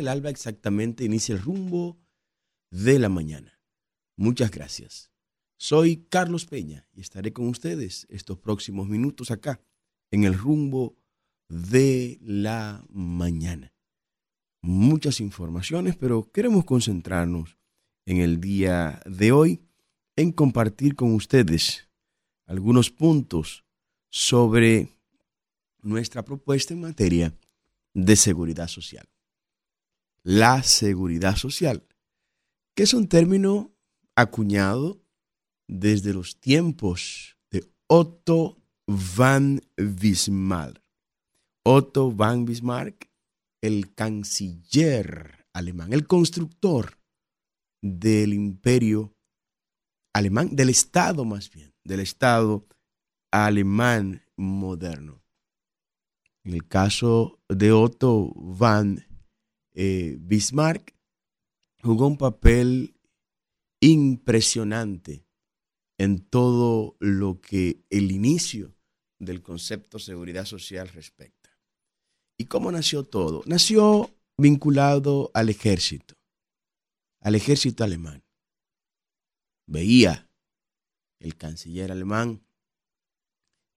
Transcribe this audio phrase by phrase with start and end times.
[0.00, 1.98] el alba exactamente inicia el rumbo
[2.70, 3.60] de la mañana.
[4.16, 5.10] Muchas gracias.
[5.56, 9.60] Soy Carlos Peña y estaré con ustedes estos próximos minutos acá
[10.10, 10.96] en el rumbo
[11.48, 13.72] de la mañana.
[14.62, 17.56] Muchas informaciones, pero queremos concentrarnos
[18.06, 19.62] en el día de hoy
[20.16, 21.88] en compartir con ustedes
[22.46, 23.64] algunos puntos
[24.10, 24.88] sobre
[25.82, 27.34] nuestra propuesta en materia
[27.94, 29.08] de seguridad social.
[30.22, 31.86] La seguridad social,
[32.76, 33.72] que es un término
[34.14, 35.02] acuñado
[35.66, 40.82] desde los tiempos de Otto van Bismarck.
[41.64, 43.10] Otto van Bismarck,
[43.62, 46.98] el canciller alemán, el constructor
[47.82, 49.14] del imperio
[50.14, 52.66] alemán, del Estado más bien, del Estado
[53.32, 55.22] alemán moderno.
[56.44, 59.06] En el caso de Otto van
[59.74, 60.94] eh, Bismarck,
[61.82, 62.94] jugó un papel
[63.80, 65.24] impresionante
[65.98, 68.74] en todo lo que el inicio
[69.18, 71.50] del concepto seguridad social respecta.
[72.38, 73.42] ¿Y cómo nació todo?
[73.44, 76.14] Nació vinculado al ejército,
[77.20, 78.24] al ejército alemán.
[79.66, 80.30] Veía
[81.18, 82.42] el canciller alemán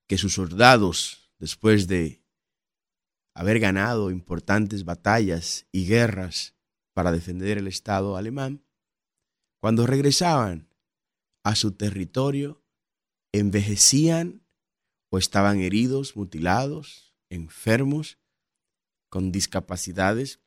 [0.07, 2.22] que sus soldados, después de
[3.35, 6.55] haber ganado importantes batallas y guerras
[6.93, 8.63] para defender el Estado alemán,
[9.59, 10.69] cuando regresaban
[11.43, 12.63] a su territorio,
[13.31, 14.43] envejecían
[15.09, 18.19] o estaban heridos, mutilados, enfermos,
[19.09, 20.39] con discapacidades,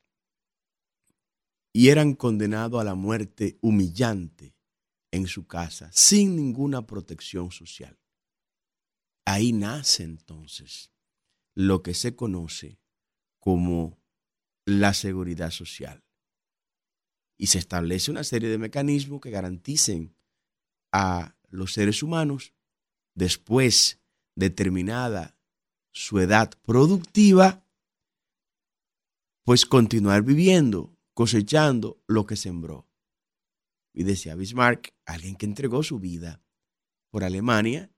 [1.73, 4.55] y eran condenados a la muerte humillante
[5.11, 7.97] en su casa, sin ninguna protección social.
[9.25, 10.91] Ahí nace entonces
[11.53, 12.79] lo que se conoce
[13.47, 13.97] como
[14.65, 16.03] la seguridad social.
[17.37, 20.13] Y se establece una serie de mecanismos que garanticen
[20.91, 22.53] a los seres humanos,
[23.15, 24.01] después
[24.35, 25.39] determinada
[25.93, 27.63] su edad productiva,
[29.45, 32.85] pues continuar viviendo, cosechando lo que sembró.
[33.93, 36.43] Y decía Bismarck, alguien que entregó su vida
[37.09, 37.95] por Alemania,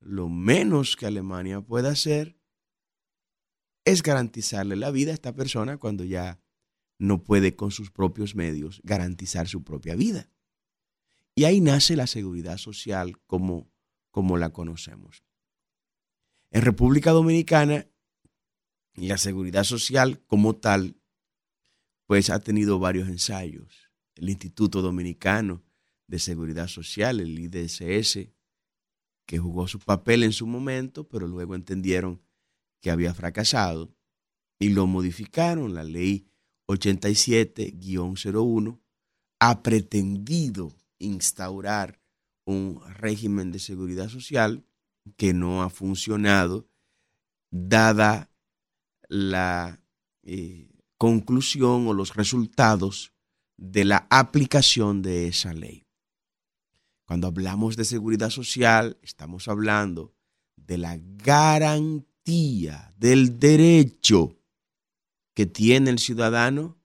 [0.00, 2.39] lo menos que Alemania pueda hacer
[3.90, 6.40] es garantizarle la vida a esta persona cuando ya
[6.98, 10.30] no puede con sus propios medios garantizar su propia vida.
[11.34, 13.70] Y ahí nace la seguridad social como,
[14.10, 15.24] como la conocemos.
[16.50, 17.86] En República Dominicana,
[18.94, 20.96] la seguridad social como tal,
[22.06, 23.90] pues ha tenido varios ensayos.
[24.16, 25.62] El Instituto Dominicano
[26.06, 28.28] de Seguridad Social, el IDSS,
[29.26, 32.20] que jugó su papel en su momento, pero luego entendieron
[32.80, 33.94] que había fracasado
[34.58, 35.74] y lo modificaron.
[35.74, 36.26] La ley
[36.68, 38.80] 87-01
[39.40, 42.00] ha pretendido instaurar
[42.44, 44.64] un régimen de seguridad social
[45.16, 46.68] que no ha funcionado,
[47.50, 48.30] dada
[49.08, 49.82] la
[50.22, 50.68] eh,
[50.98, 53.14] conclusión o los resultados
[53.56, 55.86] de la aplicación de esa ley.
[57.06, 60.14] Cuando hablamos de seguridad social, estamos hablando
[60.56, 62.09] de la garantía
[62.96, 64.36] del derecho
[65.34, 66.78] que tiene el ciudadano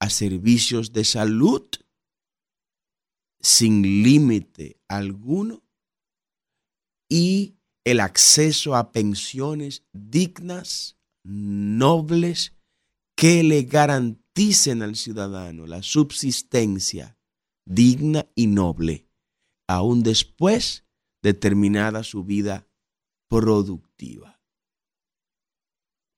[0.00, 1.62] a servicios de salud
[3.40, 5.62] sin límite alguno
[7.08, 12.54] y el acceso a pensiones dignas, nobles,
[13.16, 17.18] que le garanticen al ciudadano la subsistencia
[17.64, 19.06] digna y noble
[19.68, 20.84] aún después
[21.22, 22.66] de terminada su vida
[23.28, 24.41] productiva.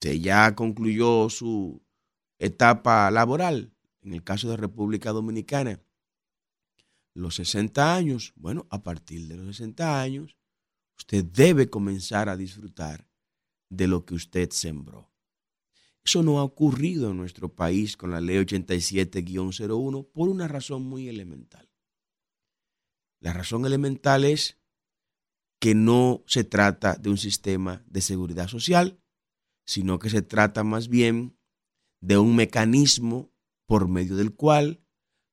[0.04, 1.82] Se ya concluyó su
[2.38, 3.72] etapa laboral,
[4.02, 5.82] en el caso de República Dominicana,
[7.14, 10.36] los 60 años, bueno, a partir de los 60 años,
[10.98, 13.08] usted debe comenzar a disfrutar
[13.70, 15.10] de lo que usted sembró.
[16.04, 21.08] Eso no ha ocurrido en nuestro país con la ley 87-01 por una razón muy
[21.08, 21.72] elemental.
[23.20, 24.58] La razón elemental es
[25.58, 29.00] que no se trata de un sistema de seguridad social,
[29.66, 31.38] sino que se trata más bien
[32.00, 33.32] de un mecanismo
[33.66, 34.84] por medio del cual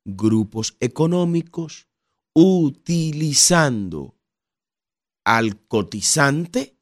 [0.05, 1.87] grupos económicos
[2.33, 4.17] utilizando
[5.25, 6.79] al cotizante,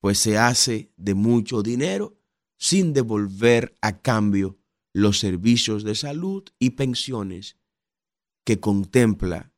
[0.00, 2.18] pues se hace de mucho dinero
[2.58, 4.58] sin devolver a cambio
[4.92, 7.56] los servicios de salud y pensiones
[8.44, 9.54] que contempla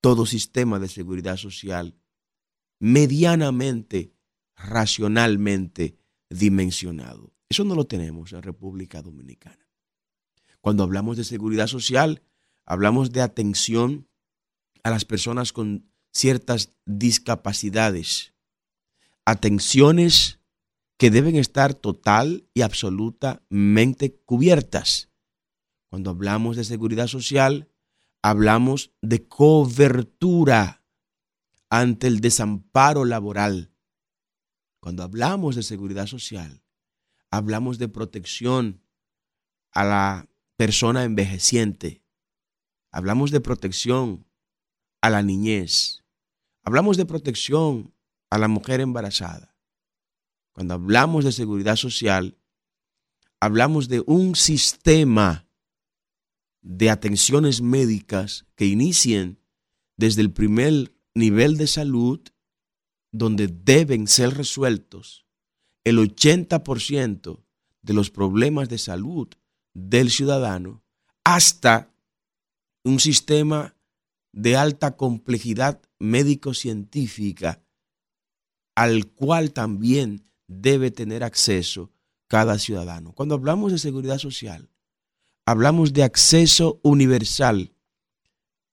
[0.00, 1.98] todo sistema de seguridad social
[2.80, 4.16] medianamente,
[4.56, 6.01] racionalmente
[6.32, 7.32] dimensionado.
[7.48, 9.68] Eso no lo tenemos en República Dominicana.
[10.60, 12.22] Cuando hablamos de seguridad social,
[12.64, 14.08] hablamos de atención
[14.82, 18.34] a las personas con ciertas discapacidades,
[19.24, 20.40] atenciones
[20.98, 25.10] que deben estar total y absolutamente cubiertas.
[25.88, 27.68] Cuando hablamos de seguridad social,
[28.22, 30.84] hablamos de cobertura
[31.68, 33.71] ante el desamparo laboral.
[34.82, 36.64] Cuando hablamos de seguridad social,
[37.30, 38.82] hablamos de protección
[39.70, 42.02] a la persona envejeciente.
[42.90, 44.26] Hablamos de protección
[45.00, 46.02] a la niñez.
[46.64, 47.94] Hablamos de protección
[48.28, 49.56] a la mujer embarazada.
[50.50, 52.36] Cuando hablamos de seguridad social,
[53.38, 55.46] hablamos de un sistema
[56.60, 59.38] de atenciones médicas que inicien
[59.96, 62.20] desde el primer nivel de salud,
[63.12, 65.26] donde deben ser resueltos
[65.84, 67.44] el 80%
[67.82, 69.28] de los problemas de salud
[69.74, 70.82] del ciudadano,
[71.24, 71.92] hasta
[72.84, 73.76] un sistema
[74.32, 77.62] de alta complejidad médico-científica
[78.74, 81.92] al cual también debe tener acceso
[82.28, 83.12] cada ciudadano.
[83.12, 84.70] Cuando hablamos de seguridad social,
[85.46, 87.74] hablamos de acceso universal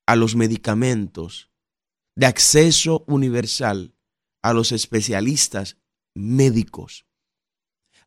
[0.06, 1.51] a los medicamentos,
[2.15, 3.94] de acceso universal
[4.41, 5.77] a los especialistas
[6.15, 7.06] médicos.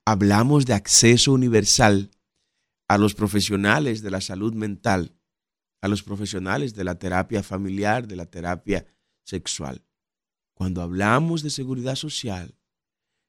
[0.05, 2.11] Hablamos de acceso universal
[2.89, 5.15] a los profesionales de la salud mental,
[5.81, 8.87] a los profesionales de la terapia familiar, de la terapia
[9.25, 9.85] sexual.
[10.55, 12.59] Cuando hablamos de seguridad social,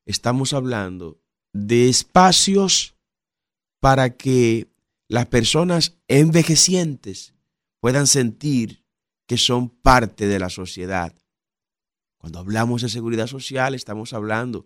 [0.05, 1.21] estamos hablando
[1.53, 2.95] de espacios
[3.79, 4.67] para que
[5.07, 7.33] las personas envejecientes
[7.79, 8.83] puedan sentir
[9.27, 11.15] que son parte de la sociedad.
[12.23, 14.65] Cuando hablamos de seguridad social, estamos hablando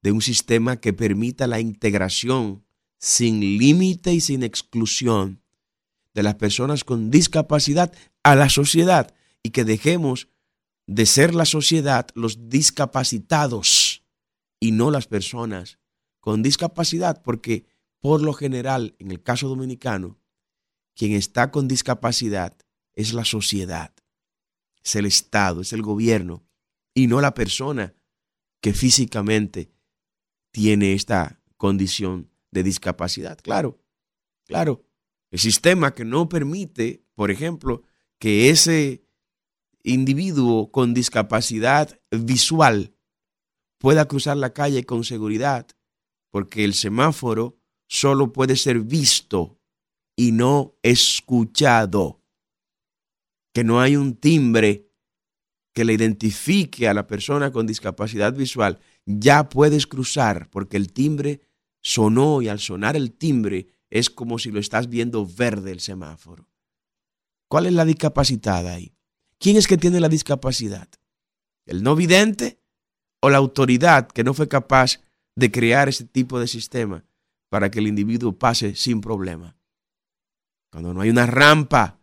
[0.00, 2.64] de un sistema que permita la integración
[3.00, 5.42] sin límite y sin exclusión
[6.14, 7.92] de las personas con discapacidad
[8.22, 9.12] a la sociedad
[9.42, 10.28] y que dejemos
[10.86, 14.04] de ser la sociedad los discapacitados
[14.60, 15.80] y no las personas
[16.20, 17.66] con discapacidad, porque
[17.98, 20.16] por lo general, en el caso dominicano,
[20.94, 22.56] quien está con discapacidad
[22.94, 23.92] es la sociedad,
[24.84, 26.44] es el Estado, es el gobierno
[26.94, 27.94] y no la persona
[28.60, 29.72] que físicamente
[30.52, 33.38] tiene esta condición de discapacidad.
[33.40, 33.80] Claro,
[34.46, 34.84] claro.
[35.30, 37.82] El sistema que no permite, por ejemplo,
[38.18, 39.04] que ese
[39.82, 42.94] individuo con discapacidad visual
[43.78, 45.66] pueda cruzar la calle con seguridad,
[46.30, 49.58] porque el semáforo solo puede ser visto
[50.16, 52.22] y no escuchado.
[53.52, 54.91] Que no hay un timbre
[55.72, 61.40] que le identifique a la persona con discapacidad visual, ya puedes cruzar porque el timbre
[61.80, 66.48] sonó y al sonar el timbre es como si lo estás viendo verde el semáforo.
[67.48, 68.94] ¿Cuál es la discapacitada ahí?
[69.38, 70.88] ¿Quién es que tiene la discapacidad?
[71.66, 72.60] ¿El no vidente
[73.20, 75.00] o la autoridad que no fue capaz
[75.36, 77.04] de crear ese tipo de sistema
[77.48, 79.56] para que el individuo pase sin problema?
[80.70, 82.00] Cuando no hay una rampa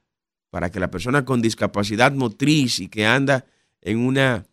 [0.49, 3.45] para que la persona con discapacidad motriz y que anda
[3.81, 4.47] en una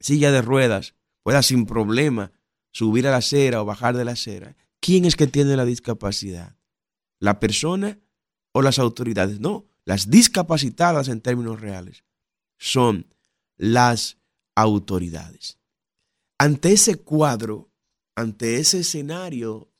[0.00, 2.32] silla de ruedas pueda sin problema
[2.72, 4.56] subir a la acera o bajar de la acera.
[4.80, 6.56] ¿Quién es que tiene la discapacidad?
[7.20, 7.98] ¿La persona
[8.52, 9.40] o las autoridades?
[9.40, 12.04] No, las discapacitadas en términos reales
[12.58, 13.06] son
[13.56, 14.18] las
[14.54, 15.58] autoridades.
[16.38, 17.70] Ante ese cuadro,
[18.16, 19.70] ante ese escenario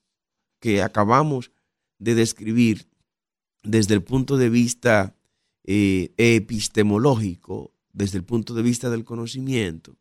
[0.60, 1.50] que acabamos
[1.98, 2.88] de describir
[3.62, 5.16] desde el punto de vista
[5.64, 9.96] eh, epistemológico, desde el punto de vista del conocimiento,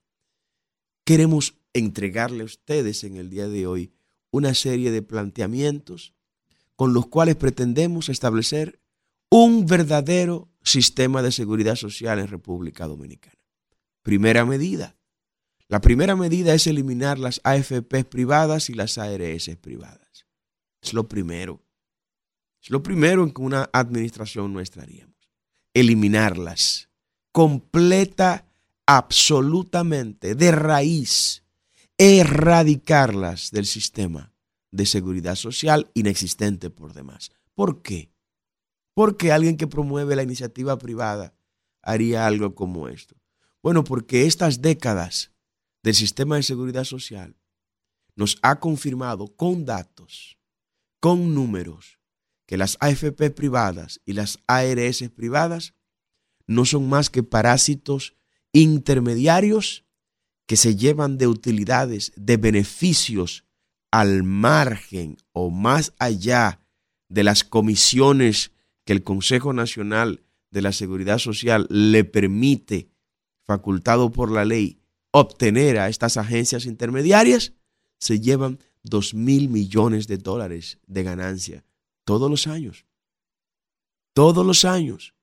[1.05, 3.93] queremos entregarle a ustedes en el día de hoy
[4.31, 6.13] una serie de planteamientos
[6.75, 8.81] con los cuales pretendemos establecer
[9.29, 13.38] un verdadero sistema de seguridad social en República Dominicana.
[14.01, 14.97] Primera medida.
[15.67, 20.25] La primera medida es eliminar las AFP privadas y las ARS privadas.
[20.81, 21.63] Es lo primero.
[22.62, 25.13] Es lo primero en que una administración nuestra haríamos.
[25.73, 26.89] Eliminarlas
[27.34, 28.48] completa,
[28.86, 31.44] absolutamente, de raíz,
[31.98, 34.32] erradicarlas del sistema
[34.72, 37.32] de seguridad social inexistente por demás.
[37.56, 38.12] ¿Por qué?
[38.94, 41.34] Porque alguien que promueve la iniciativa privada
[41.82, 43.16] haría algo como esto.
[43.62, 45.32] Bueno, porque estas décadas
[45.82, 47.36] del sistema de seguridad social
[48.16, 50.38] nos ha confirmado con datos,
[51.00, 52.00] con números,
[52.46, 55.74] que las AFP privadas y las ARS privadas
[56.47, 58.15] no son más que parásitos
[58.51, 59.85] intermediarios
[60.45, 63.45] que se llevan de utilidades, de beneficios
[63.91, 66.59] al margen o más allá
[67.09, 68.51] de las comisiones
[68.85, 72.89] que el Consejo Nacional de la Seguridad Social le permite,
[73.43, 74.79] facultado por la ley,
[75.12, 77.53] obtener a estas agencias intermediarias,
[78.00, 81.63] se llevan 2 mil millones de dólares de ganancia
[82.03, 82.85] todos los años.
[84.13, 85.15] Todos los años.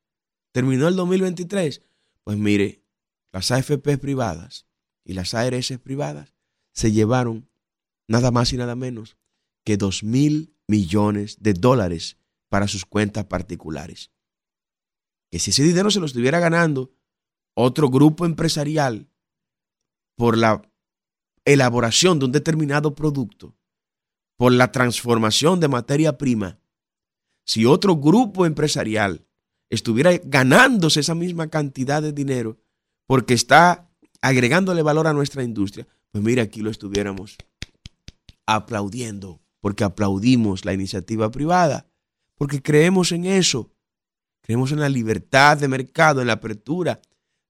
[0.52, 1.82] Terminó el 2023.
[2.24, 2.84] Pues mire,
[3.32, 4.66] las AFP privadas
[5.04, 6.34] y las ARS privadas
[6.72, 7.48] se llevaron
[8.08, 9.16] nada más y nada menos
[9.64, 14.10] que 2 mil millones de dólares para sus cuentas particulares.
[15.30, 16.92] Que si ese dinero se lo estuviera ganando
[17.54, 19.08] otro grupo empresarial
[20.16, 20.62] por la
[21.44, 23.56] elaboración de un determinado producto,
[24.36, 26.58] por la transformación de materia prima,
[27.44, 29.26] si otro grupo empresarial
[29.70, 32.58] estuviera ganándose esa misma cantidad de dinero
[33.06, 33.88] porque está
[34.20, 37.38] agregándole valor a nuestra industria, pues mira, aquí lo estuviéramos
[38.46, 41.88] aplaudiendo, porque aplaudimos la iniciativa privada,
[42.34, 43.72] porque creemos en eso,
[44.40, 47.00] creemos en la libertad de mercado, en la apertura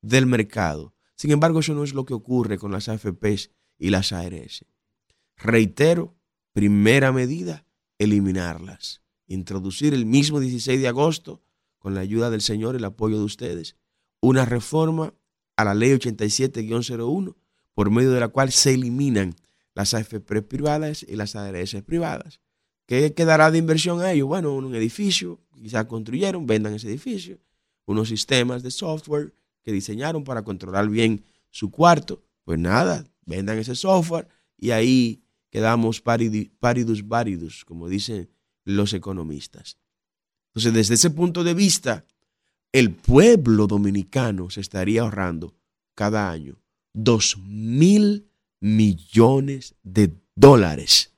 [0.02, 0.94] del mercado.
[1.14, 4.64] Sin embargo, eso no es lo que ocurre con las AFPs y las ARS.
[5.36, 6.16] Reitero,
[6.52, 7.64] primera medida,
[7.98, 9.02] eliminarlas.
[9.26, 11.42] Introducir el mismo 16 de agosto,
[11.80, 13.74] con la ayuda del Señor y el apoyo de ustedes,
[14.20, 15.14] una reforma
[15.56, 17.34] a la ley 87-01,
[17.74, 19.34] por medio de la cual se eliminan
[19.74, 22.40] las AFP privadas y las ARS privadas.
[22.86, 24.28] ¿Qué quedará de inversión a ellos?
[24.28, 27.38] Bueno, un edificio, quizás construyeron, vendan ese edificio,
[27.86, 32.22] unos sistemas de software que diseñaron para controlar bien su cuarto.
[32.44, 38.28] Pues nada, vendan ese software y ahí quedamos paridus varidus, como dicen
[38.64, 39.78] los economistas.
[40.50, 42.04] Entonces, desde ese punto de vista,
[42.72, 45.54] el pueblo dominicano se estaría ahorrando
[45.94, 46.56] cada año
[46.92, 48.28] dos mil
[48.60, 51.14] millones de dólares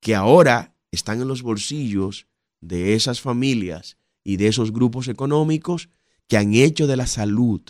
[0.00, 2.26] que ahora están en los bolsillos
[2.60, 5.88] de esas familias y de esos grupos económicos
[6.26, 7.62] que han hecho de la salud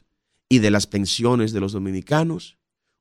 [0.48, 2.58] y de las pensiones de los dominicanos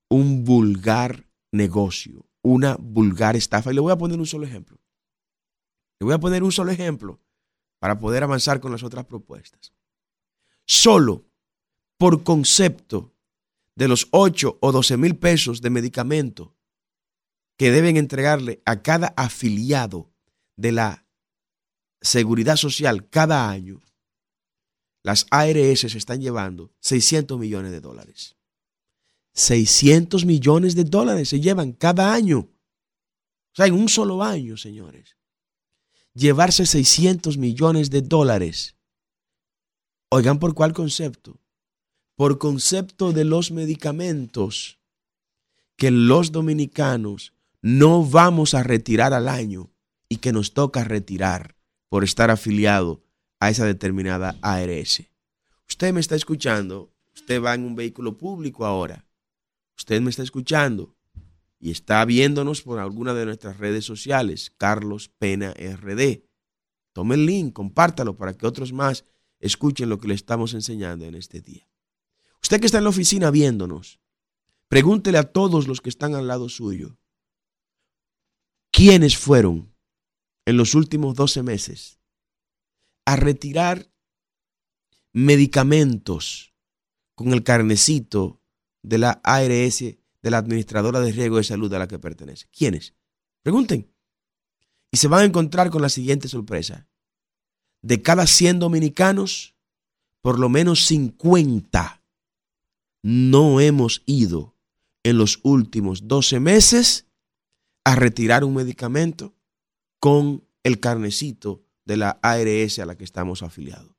[0.10, 3.72] un vulgar negocio, una vulgar estafa.
[3.72, 4.78] Y le voy a poner un solo ejemplo.
[6.00, 7.20] Le voy a poner un solo ejemplo
[7.80, 9.74] para poder avanzar con las otras propuestas.
[10.66, 11.26] Solo
[11.98, 13.14] por concepto
[13.76, 16.56] de los 8 o 12 mil pesos de medicamento
[17.58, 20.12] que deben entregarle a cada afiliado
[20.56, 21.06] de la
[22.02, 23.82] seguridad social cada año,
[25.04, 28.36] las ARS se están llevando 600 millones de dólares.
[29.34, 32.40] 600 millones de dólares se llevan cada año.
[32.40, 35.16] O sea, en un solo año, señores.
[36.18, 38.76] Llevarse 600 millones de dólares.
[40.10, 41.40] Oigan, ¿por cuál concepto?
[42.16, 44.80] Por concepto de los medicamentos
[45.76, 49.70] que los dominicanos no vamos a retirar al año
[50.10, 51.56] y que nos toca retirar
[51.88, 53.04] por estar afiliado
[53.40, 55.04] a esa determinada ARS.
[55.70, 59.06] Usted me está escuchando, usted va en un vehículo público ahora,
[59.78, 60.97] usted me está escuchando
[61.60, 66.24] y está viéndonos por alguna de nuestras redes sociales, Carlos Pena RD.
[66.94, 69.06] Tome el link, compártalo para que otros más
[69.40, 71.70] escuchen lo que le estamos enseñando en este día.
[72.42, 74.00] Usted que está en la oficina viéndonos,
[74.68, 76.98] pregúntele a todos los que están al lado suyo,
[78.72, 79.74] ¿quiénes fueron
[80.46, 82.00] en los últimos 12 meses
[83.06, 83.92] a retirar
[85.14, 86.54] medicamentos
[87.16, 88.42] con el carnecito
[88.84, 89.84] de la ARS,
[90.28, 92.48] de la Administradora de Riesgo de Salud a la que pertenece.
[92.52, 92.94] ¿Quiénes?
[93.44, 93.90] Pregunten.
[94.92, 96.86] Y se van a encontrar con la siguiente sorpresa.
[97.82, 99.56] De cada 100 dominicanos,
[100.22, 102.04] por lo menos 50
[103.04, 104.54] no hemos ido
[105.04, 107.06] en los últimos 12 meses
[107.86, 109.34] a retirar un medicamento
[110.02, 113.96] con el carnecito de la ARS a la que estamos afiliados.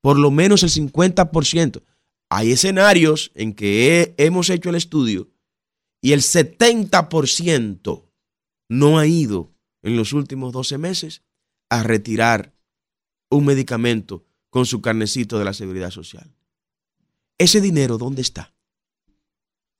[0.00, 1.84] Por lo menos el 50%.
[2.30, 5.28] Hay escenarios en que hemos hecho el estudio
[6.00, 8.04] y el 70%
[8.68, 9.52] no ha ido
[9.82, 11.22] en los últimos 12 meses
[11.70, 12.54] a retirar
[13.30, 16.34] un medicamento con su carnecito de la seguridad social.
[17.36, 18.54] ¿Ese dinero dónde está?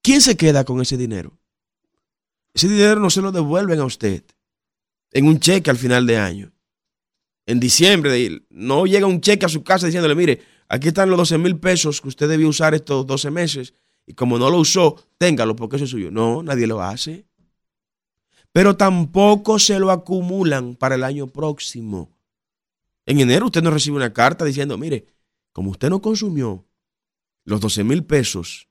[0.02, 1.38] ¿Quién se queda con ese dinero?
[2.54, 4.24] Ese dinero no se lo devuelven a usted
[5.12, 6.52] en un cheque al final de año
[7.48, 11.38] en diciembre, no llega un cheque a su casa diciéndole, mire, aquí están los 12
[11.38, 13.72] mil pesos que usted debió usar estos 12 meses
[14.08, 16.10] y como no lo usó, téngalo porque eso es suyo.
[16.10, 17.26] No, nadie lo hace.
[18.52, 22.10] Pero tampoco se lo acumulan para el año próximo.
[23.04, 25.06] En enero usted no recibe una carta diciendo, mire,
[25.52, 26.66] como usted no consumió
[27.44, 28.68] los 12 mil pesos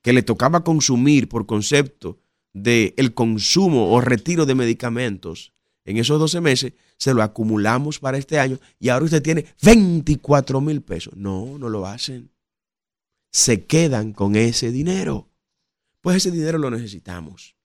[0.00, 2.20] que le tocaba consumir por concepto
[2.52, 5.52] de el consumo o retiro de medicamentos
[5.84, 10.60] en esos 12 meses, se lo acumulamos para este año y ahora usted tiene 24
[10.60, 11.16] mil pesos.
[11.16, 12.31] No, no lo hacen.
[13.32, 15.30] Se quedan con ese dinero.
[16.00, 17.56] Pues ese dinero lo necesitamos.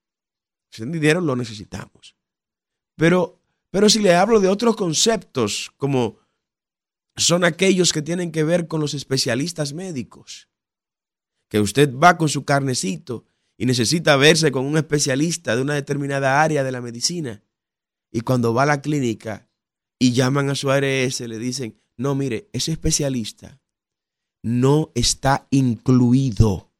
[0.71, 2.15] Ese dinero lo necesitamos.
[2.95, 6.19] Pero, pero si le hablo de otros conceptos, como
[7.17, 10.49] son aquellos que tienen que ver con los especialistas médicos,
[11.49, 13.25] que usted va con su carnecito
[13.57, 17.43] y necesita verse con un especialista de una determinada área de la medicina.
[18.11, 19.49] Y cuando va a la clínica
[19.99, 23.59] y llaman a su ARS, le dicen, no, mire, ese especialista
[24.43, 26.71] no está incluido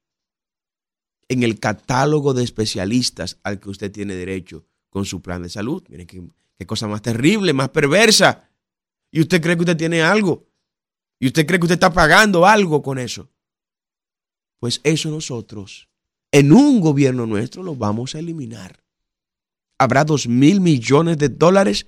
[1.27, 5.83] en el catálogo de especialistas al que usted tiene derecho con su plan de salud.
[5.89, 6.23] Miren qué,
[6.57, 8.49] qué cosa más terrible, más perversa.
[9.11, 10.47] Y usted cree que usted tiene algo.
[11.19, 13.29] Y usted cree que usted está pagando algo con eso.
[14.59, 15.89] Pues eso nosotros,
[16.31, 18.83] en un gobierno nuestro, lo vamos a eliminar.
[19.77, 21.85] Habrá dos mil millones de dólares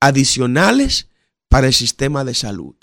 [0.00, 1.08] adicionales
[1.48, 2.74] para el sistema de salud.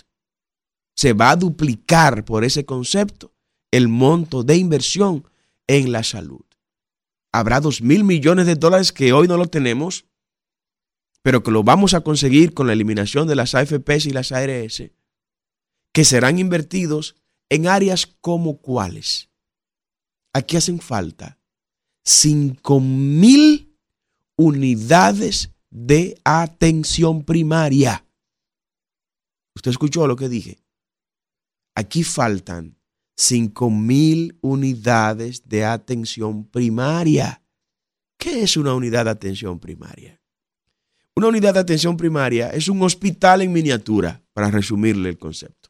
[1.00, 3.34] Se va a duplicar por ese concepto
[3.72, 5.24] el monto de inversión
[5.68, 6.44] en la salud.
[7.32, 10.06] Habrá dos mil millones de dólares que hoy no lo tenemos,
[11.22, 14.84] pero que lo vamos a conseguir con la eliminación de las AFPs y las ARS,
[15.94, 17.15] que serán invertidos
[17.50, 19.29] en áreas como cuáles
[20.34, 21.38] aquí hacen falta
[22.03, 23.77] 5 mil
[24.36, 28.06] unidades de atención primaria.
[29.56, 30.60] ¿Usted escuchó lo que dije?
[31.76, 32.78] Aquí faltan
[33.18, 37.44] 5 mil unidades de atención primaria.
[38.18, 40.22] ¿Qué es una unidad de atención primaria?
[41.16, 45.70] Una unidad de atención primaria es un hospital en miniatura, para resumirle el concepto.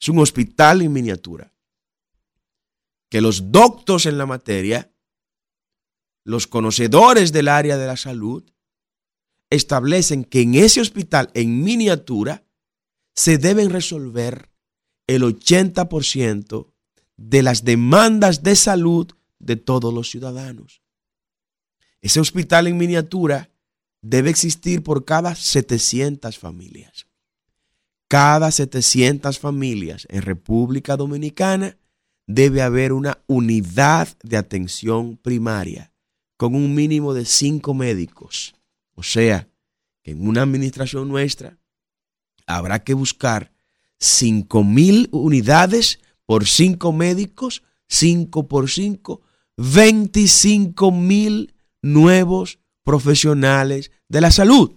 [0.00, 1.52] Es un hospital en miniatura
[3.10, 4.90] que los doctos en la materia,
[6.24, 8.50] los conocedores del área de la salud,
[9.50, 12.46] establecen que en ese hospital en miniatura
[13.14, 14.53] se deben resolver
[15.06, 16.72] el 80%
[17.16, 20.82] de las demandas de salud de todos los ciudadanos.
[22.00, 23.50] Ese hospital en miniatura
[24.02, 27.06] debe existir por cada 700 familias.
[28.08, 31.78] Cada 700 familias en República Dominicana
[32.26, 35.92] debe haber una unidad de atención primaria
[36.36, 38.54] con un mínimo de cinco médicos.
[38.94, 39.48] O sea,
[40.02, 41.58] que en una administración nuestra
[42.46, 43.53] habrá que buscar
[43.98, 49.22] cinco mil unidades por cinco médicos, cinco por cinco,
[49.56, 54.72] 25 mil nuevos profesionales de la salud.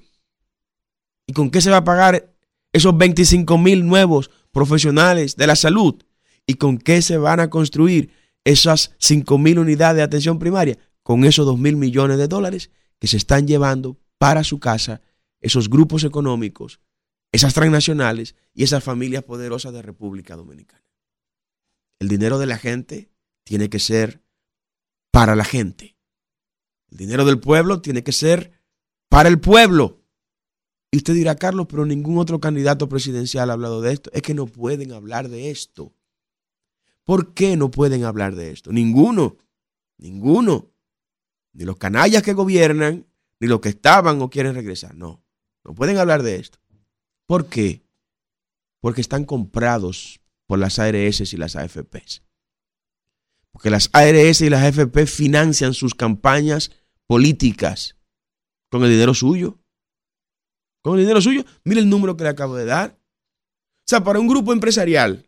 [1.25, 2.33] ¿Y con qué se va a pagar
[2.73, 5.95] esos 25 mil nuevos profesionales de la salud?
[6.45, 8.11] ¿Y con qué se van a construir
[8.45, 10.77] esas 5 mil unidades de atención primaria?
[11.03, 15.01] Con esos 2 mil millones de dólares que se están llevando para su casa
[15.41, 16.79] esos grupos económicos,
[17.31, 20.83] esas transnacionales y esas familias poderosas de República Dominicana.
[21.99, 23.11] El dinero de la gente
[23.43, 24.21] tiene que ser
[25.11, 25.97] para la gente.
[26.89, 28.51] El dinero del pueblo tiene que ser
[29.09, 30.03] para el pueblo.
[30.91, 34.09] Y usted dirá, Carlos, pero ningún otro candidato presidencial ha hablado de esto.
[34.13, 35.93] Es que no pueden hablar de esto.
[37.03, 38.71] ¿Por qué no pueden hablar de esto?
[38.71, 39.37] Ninguno,
[39.97, 40.71] ninguno.
[41.53, 43.07] Ni los canallas que gobiernan,
[43.39, 44.95] ni los que estaban o quieren regresar.
[44.95, 45.23] No,
[45.63, 46.59] no pueden hablar de esto.
[47.27, 47.83] ¿Por qué?
[48.81, 52.23] Porque están comprados por las ARS y las AFPs.
[53.51, 56.71] Porque las ARS y las AFP financian sus campañas
[57.05, 57.97] políticas
[58.69, 59.59] con el dinero suyo.
[60.81, 61.45] Con el dinero suyo.
[61.63, 62.97] Mire el número que le acabo de dar.
[63.79, 65.27] O sea, para un grupo empresarial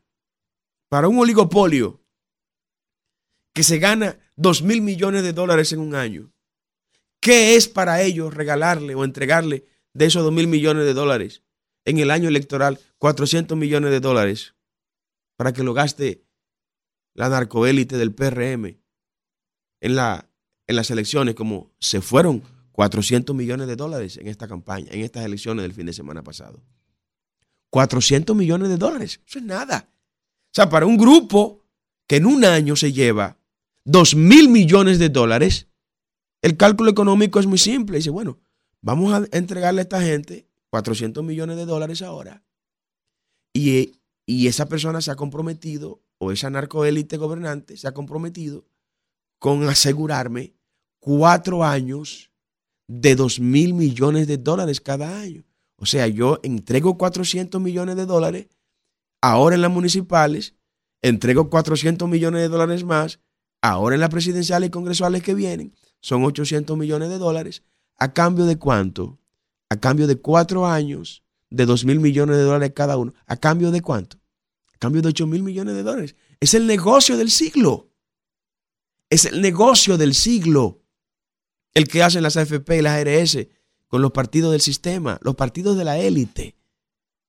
[0.89, 2.03] para un oligopolio
[3.53, 6.33] que se gana 2 mil millones de dólares en un año,
[7.19, 11.43] ¿qué es para ellos regalarle o entregarle de esos 2 mil millones de dólares
[11.85, 14.55] en el año electoral 400 millones de dólares
[15.35, 16.25] para que lo gaste
[17.13, 18.77] la narcoélite del PRM
[19.81, 20.29] en, la,
[20.67, 25.25] en las elecciones, como se fueron 400 millones de dólares en esta campaña, en estas
[25.25, 26.61] elecciones del fin de semana pasado?
[27.69, 29.89] 400 millones de dólares, eso es nada.
[29.91, 31.65] O sea, para un grupo
[32.07, 33.37] que en un año se lleva
[33.85, 35.67] 2 mil millones de dólares,
[36.41, 37.97] el cálculo económico es muy simple.
[37.97, 38.39] Dice, bueno,
[38.81, 42.43] vamos a entregarle a esta gente 400 millones de dólares ahora.
[43.53, 48.67] Y, y esa persona se ha comprometido, o esa narcoélite gobernante se ha comprometido
[49.39, 50.53] con asegurarme
[50.99, 52.31] cuatro años
[52.87, 55.45] de 2 mil millones de dólares cada año.
[55.77, 58.47] O sea, yo entrego 400 millones de dólares
[59.21, 60.55] ahora en las municipales,
[61.01, 63.19] entrego 400 millones de dólares más,
[63.61, 67.63] ahora en las presidenciales y congresuales que vienen, son 800 millones de dólares.
[67.97, 69.19] ¿A cambio de cuánto?
[69.69, 73.13] A cambio de cuatro años, de dos mil millones de dólares cada uno.
[73.25, 74.17] ¿A cambio de cuánto?
[74.73, 76.15] A cambio de ocho mil millones de dólares.
[76.39, 77.91] Es el negocio del siglo.
[79.09, 80.81] Es el negocio del siglo.
[81.73, 83.47] El que hacen las AFP y las ARS
[83.87, 86.55] con los partidos del sistema, los partidos de la élite.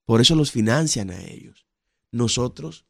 [0.04, 1.66] Por eso los financian a ellos.
[2.12, 2.84] Nosotros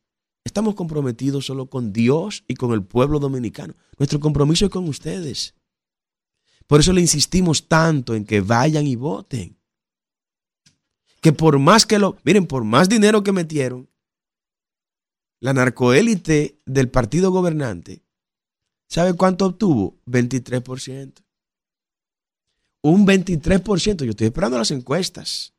[0.45, 3.75] estamos comprometidos solo con Dios y con el pueblo dominicano.
[3.99, 5.55] Nuestro compromiso es con ustedes.
[6.71, 9.59] Por eso le insistimos tanto en que vayan y voten.
[11.21, 13.91] Que por más que lo, miren, por más dinero que metieron,
[15.41, 18.05] la narcoélite del partido gobernante,
[18.89, 19.99] ¿sabe cuánto obtuvo?
[20.07, 21.25] 23%.
[22.83, 24.05] Un 23%.
[24.05, 25.53] Yo estoy esperando las encuestas.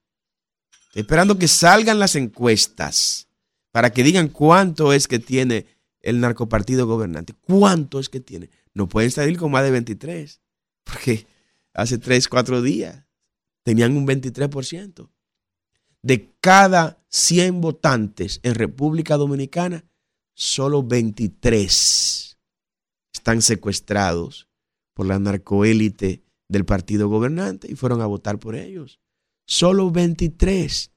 [0.88, 3.28] Estoy esperando que salgan las encuestas
[3.74, 5.66] para que digan cuánto es que tiene
[6.00, 7.34] el narcopartido gobernante.
[7.34, 8.50] ¿Cuánto es que tiene?
[8.74, 10.41] No pueden salir con más de 23,
[10.84, 11.28] porque
[11.74, 13.06] hace 3, 4 días
[13.64, 15.10] tenían un 23%.
[16.04, 19.86] De cada 100 votantes en República Dominicana,
[20.34, 22.38] solo 23
[23.14, 24.48] están secuestrados
[24.96, 29.00] por la narcoélite del partido gobernante y fueron a votar por ellos.
[29.46, 30.92] Solo 23.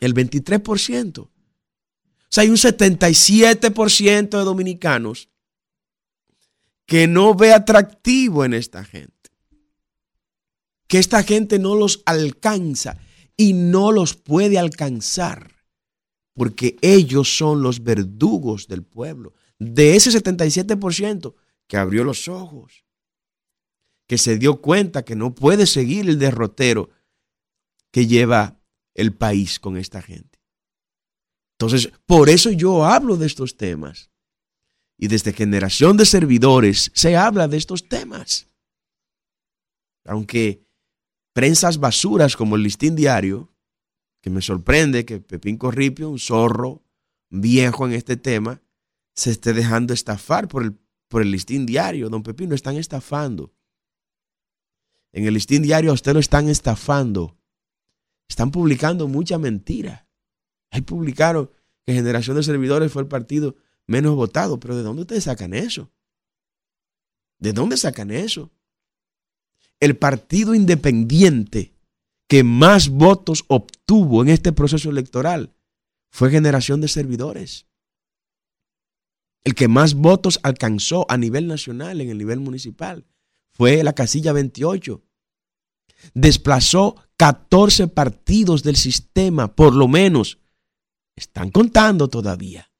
[0.00, 1.18] El 23%.
[1.18, 1.30] O
[2.28, 5.28] sea, hay un 77% de dominicanos
[6.86, 9.30] que no ve atractivo en esta gente.
[10.86, 12.98] Que esta gente no los alcanza
[13.36, 15.50] y no los puede alcanzar.
[16.34, 19.34] Porque ellos son los verdugos del pueblo.
[19.58, 21.34] De ese 77%
[21.66, 22.84] que abrió los ojos,
[24.06, 26.90] que se dio cuenta que no puede seguir el derrotero
[27.90, 28.60] que lleva
[28.94, 30.40] el país con esta gente.
[31.58, 34.11] Entonces, por eso yo hablo de estos temas.
[35.02, 38.46] Y desde generación de servidores se habla de estos temas.
[40.04, 40.64] Aunque
[41.32, 43.52] prensas basuras como el listín diario,
[44.22, 46.84] que me sorprende que Pepín Corripio, un zorro
[47.30, 48.62] viejo en este tema,
[49.16, 52.08] se esté dejando estafar por el, por el listín diario.
[52.08, 53.52] Don Pepín lo están estafando.
[55.10, 57.36] En el listín diario a usted lo están estafando.
[58.28, 60.06] Están publicando mucha mentira.
[60.70, 61.50] Ahí publicaron
[61.84, 63.56] que Generación de Servidores fue el partido
[63.92, 64.58] menos votado.
[64.58, 65.92] Pero ¿de dónde ustedes sacan eso?
[67.38, 68.50] ¿De dónde sacan eso?
[69.78, 71.74] El partido independiente
[72.28, 75.54] que más votos obtuvo en este proceso electoral
[76.10, 77.66] fue Generación de Servidores.
[79.44, 83.06] El que más votos alcanzó a nivel nacional, en el nivel municipal,
[83.52, 85.02] fue la casilla 28.
[86.14, 90.38] Desplazó 14 partidos del sistema, por lo menos.
[91.16, 92.71] Están contando todavía.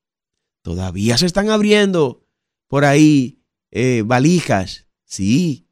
[0.62, 2.26] Todavía se están abriendo
[2.68, 4.86] por ahí eh, valijas.
[5.04, 5.68] Sí.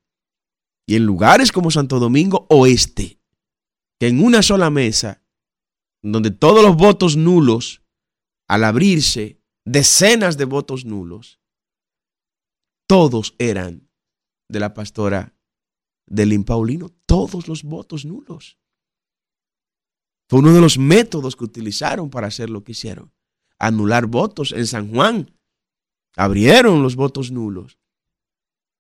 [0.87, 3.21] Y en lugares como Santo Domingo Oeste,
[3.99, 5.25] que en una sola mesa,
[6.03, 7.83] donde todos los votos nulos,
[8.49, 11.41] al abrirse, decenas de votos nulos,
[12.89, 13.89] todos eran
[14.49, 15.37] de la pastora
[16.07, 18.59] del Paulino, todos los votos nulos.
[20.29, 23.13] Fue uno de los métodos que utilizaron para hacer lo que hicieron.
[23.61, 25.31] Anular votos en San Juan.
[26.17, 27.79] Abrieron los votos nulos.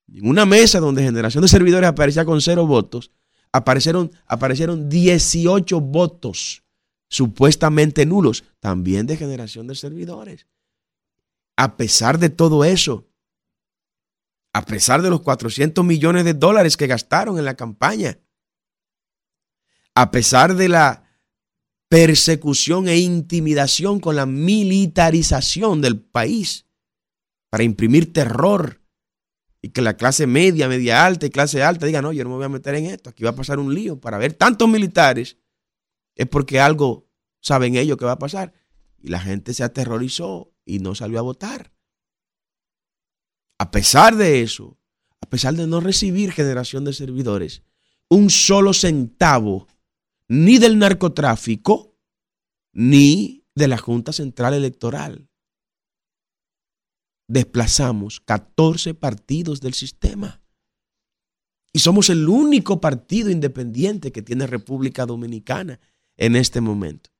[0.08, 3.12] En una mesa donde generación de servidores aparecía con cero votos,
[3.52, 6.64] aparecieron, aparecieron 18 votos
[7.08, 10.46] supuestamente nulos, también de generación de servidores.
[11.56, 13.08] A pesar de todo eso,
[14.52, 18.18] a pesar de los 400 millones de dólares que gastaron en la campaña,
[19.94, 21.09] a pesar de la
[21.90, 26.66] persecución e intimidación con la militarización del país
[27.50, 28.80] para imprimir terror
[29.60, 32.36] y que la clase media, media alta y clase alta digan, no, yo no me
[32.36, 35.36] voy a meter en esto, aquí va a pasar un lío para ver tantos militares,
[36.14, 37.08] es porque algo
[37.40, 38.52] saben ellos que va a pasar.
[39.02, 41.72] Y la gente se aterrorizó y no salió a votar.
[43.58, 44.78] A pesar de eso,
[45.20, 47.62] a pesar de no recibir generación de servidores,
[48.08, 49.66] un solo centavo
[50.30, 51.98] ni del narcotráfico
[52.72, 55.28] ni de la Junta Central Electoral.
[57.28, 60.40] Desplazamos 14 partidos del sistema.
[61.72, 65.80] Y somos el único partido independiente que tiene República Dominicana
[66.16, 67.10] en este momento.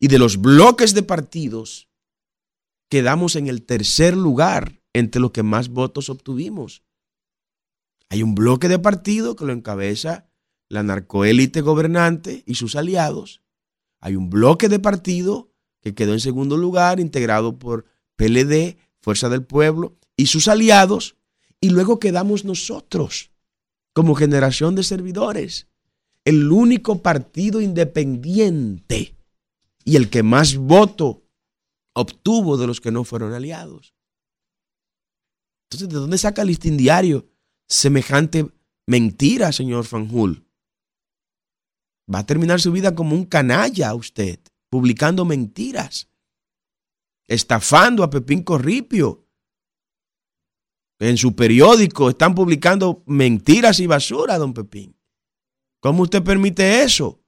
[0.00, 1.90] Y de los bloques de partidos,
[2.88, 6.84] quedamos en el tercer lugar entre los que más votos obtuvimos.
[8.08, 10.30] Hay un bloque de partido que lo encabeza
[10.68, 13.42] la narcoélite gobernante y sus aliados.
[14.00, 15.50] Hay un bloque de partido
[15.80, 21.16] que quedó en segundo lugar, integrado por PLD, Fuerza del Pueblo y sus aliados.
[21.60, 23.30] Y luego quedamos nosotros,
[23.92, 25.68] como generación de servidores.
[26.24, 29.14] El único partido independiente
[29.84, 31.22] y el que más voto
[31.94, 33.94] obtuvo de los que no fueron aliados.
[35.66, 37.26] Entonces, ¿de dónde saca el listín diario
[37.68, 38.48] semejante
[38.86, 40.43] mentira, señor Fanjul?
[42.12, 44.38] Va a terminar su vida como un canalla usted,
[44.68, 46.10] publicando mentiras,
[47.26, 49.26] estafando a Pepín Corripio.
[50.98, 54.96] En su periódico están publicando mentiras y basura, don Pepín.
[55.80, 57.22] ¿Cómo usted permite eso?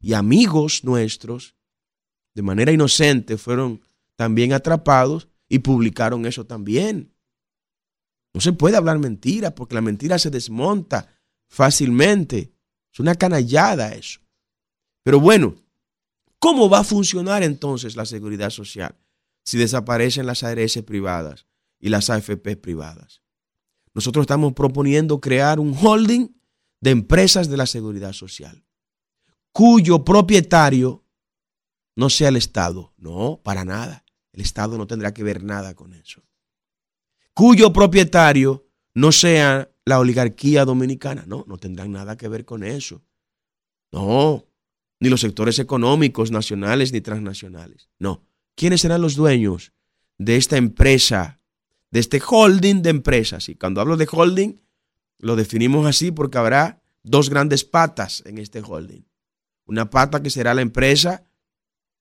[0.00, 1.56] Y amigos nuestros,
[2.34, 3.80] de manera inocente, fueron
[4.16, 7.14] también atrapados y publicaron eso también.
[8.34, 11.08] No se puede hablar mentira porque la mentira se desmonta
[11.48, 12.51] fácilmente.
[12.92, 14.20] Es una canallada eso.
[15.02, 15.56] Pero bueno,
[16.38, 18.96] ¿cómo va a funcionar entonces la seguridad social
[19.44, 21.46] si desaparecen las ARS privadas
[21.80, 23.22] y las AFP privadas?
[23.94, 26.28] Nosotros estamos proponiendo crear un holding
[26.80, 28.64] de empresas de la seguridad social,
[29.52, 31.04] cuyo propietario
[31.94, 32.92] no sea el Estado.
[32.96, 34.04] No, para nada.
[34.32, 36.22] El Estado no tendrá que ver nada con eso.
[37.34, 41.24] Cuyo propietario no sea la oligarquía dominicana.
[41.26, 43.02] No, no tendrán nada que ver con eso.
[43.90, 44.46] No,
[45.00, 47.88] ni los sectores económicos nacionales ni transnacionales.
[47.98, 48.24] No.
[48.54, 49.72] ¿Quiénes serán los dueños
[50.18, 51.40] de esta empresa,
[51.90, 53.48] de este holding de empresas?
[53.48, 54.60] Y cuando hablo de holding,
[55.18, 59.02] lo definimos así porque habrá dos grandes patas en este holding.
[59.66, 61.24] Una pata que será la empresa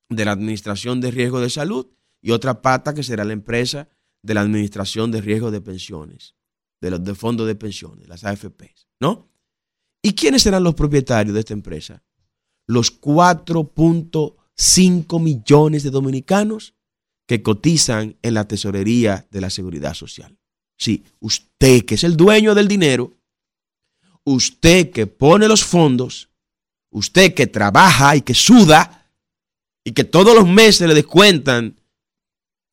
[0.10, 1.88] de la Administración de Riesgo de Salud
[2.22, 3.90] y otra pata que será la empresa
[4.22, 6.36] de la Administración de Riesgo de Pensiones
[6.82, 9.30] de los de fondos de pensiones, las AFPs, ¿no?
[10.04, 12.04] ¿Y quiénes serán los propietarios de esta empresa?
[12.68, 16.74] Los 4.5 millones de dominicanos
[17.28, 20.38] que cotizan en la tesorería de la seguridad social.
[20.78, 23.14] Sí, usted que es el dueño del dinero,
[24.24, 26.30] usted que pone los fondos,
[26.90, 29.12] usted que trabaja y que suda
[29.84, 31.80] y que todos los meses le descuentan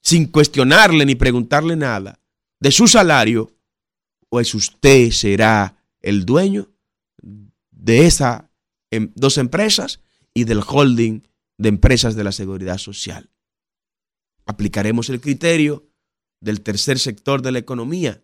[0.03, 2.19] sin cuestionarle ni preguntarle nada
[2.61, 3.53] de su salario,
[4.29, 6.69] pues usted será el dueño
[7.71, 8.45] de esas
[8.91, 10.01] em, dos empresas
[10.35, 11.23] y del holding
[11.57, 13.31] de empresas de la seguridad social.
[14.47, 15.89] Aplicaremos el criterio
[16.41, 18.23] del tercer sector de la economía,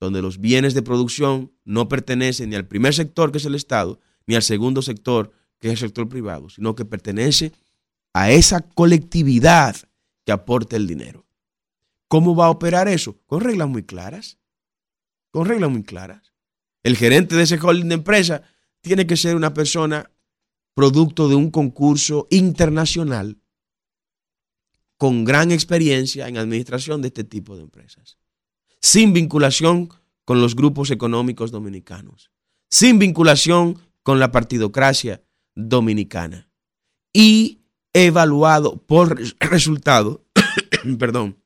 [0.00, 4.00] donde los bienes de producción no pertenecen ni al primer sector, que es el Estado,
[4.26, 7.52] ni al segundo sector, que es el sector privado, sino que pertenece
[8.14, 9.76] a esa colectividad
[10.24, 11.26] que aporta el dinero.
[12.08, 13.20] ¿Cómo va a operar eso?
[13.26, 14.39] Con reglas muy claras
[15.30, 16.32] con reglas muy claras.
[16.82, 18.42] El gerente de ese holding de empresa
[18.80, 20.10] tiene que ser una persona
[20.74, 23.38] producto de un concurso internacional
[24.96, 28.18] con gran experiencia en administración de este tipo de empresas,
[28.80, 29.88] sin vinculación
[30.24, 32.30] con los grupos económicos dominicanos,
[32.70, 35.22] sin vinculación con la partidocracia
[35.54, 36.50] dominicana.
[37.12, 37.62] Y
[37.92, 40.24] evaluado por resultado,
[40.98, 41.42] perdón,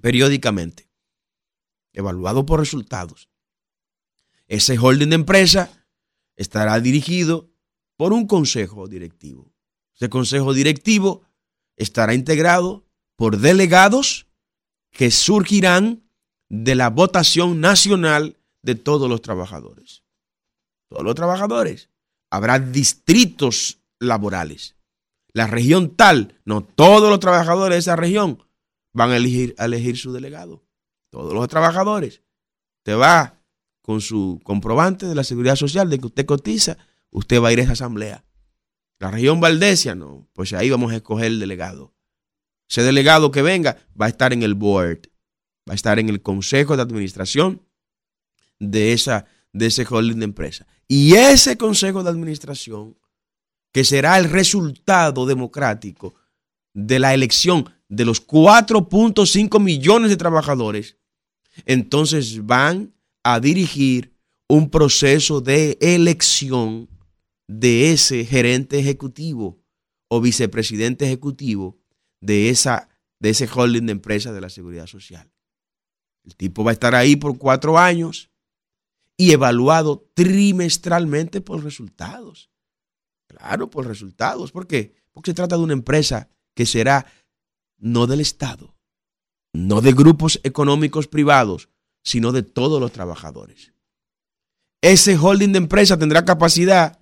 [0.00, 0.85] periódicamente
[1.96, 3.28] evaluado por resultados.
[4.46, 5.70] Ese holding de empresa
[6.36, 7.50] estará dirigido
[7.96, 9.52] por un consejo directivo.
[9.96, 11.22] Ese consejo directivo
[11.76, 14.26] estará integrado por delegados
[14.92, 16.04] que surgirán
[16.48, 20.04] de la votación nacional de todos los trabajadores.
[20.88, 21.90] Todos los trabajadores.
[22.30, 24.76] Habrá distritos laborales.
[25.32, 28.44] La región tal, no todos los trabajadores de esa región
[28.92, 30.65] van a elegir, a elegir su delegado
[31.16, 32.20] todos los trabajadores.
[32.80, 33.40] Usted va
[33.80, 36.76] con su comprobante de la seguridad social de que usted cotiza,
[37.10, 38.26] usted va a ir a esa asamblea.
[38.98, 41.94] La región Valdesia, no, pues ahí vamos a escoger el delegado.
[42.68, 45.08] Ese delegado que venga va a estar en el board,
[45.66, 47.62] va a estar en el consejo de administración
[48.58, 49.24] de, esa,
[49.54, 50.66] de ese holding de empresa.
[50.86, 52.98] Y ese consejo de administración,
[53.72, 56.14] que será el resultado democrático
[56.74, 60.95] de la elección de los 4.5 millones de trabajadores,
[61.64, 64.14] entonces van a dirigir
[64.48, 66.88] un proceso de elección
[67.48, 69.60] de ese gerente ejecutivo
[70.08, 71.78] o vicepresidente ejecutivo
[72.20, 72.88] de, esa,
[73.18, 75.30] de ese holding de empresa de la seguridad social.
[76.24, 78.30] El tipo va a estar ahí por cuatro años
[79.16, 82.50] y evaluado trimestralmente por resultados.
[83.26, 84.52] Claro, por resultados.
[84.52, 84.94] ¿Por qué?
[85.12, 87.06] Porque se trata de una empresa que será
[87.78, 88.75] no del Estado,
[89.56, 91.68] no de grupos económicos privados,
[92.02, 93.72] sino de todos los trabajadores.
[94.82, 97.00] Ese holding de empresa tendrá capacidad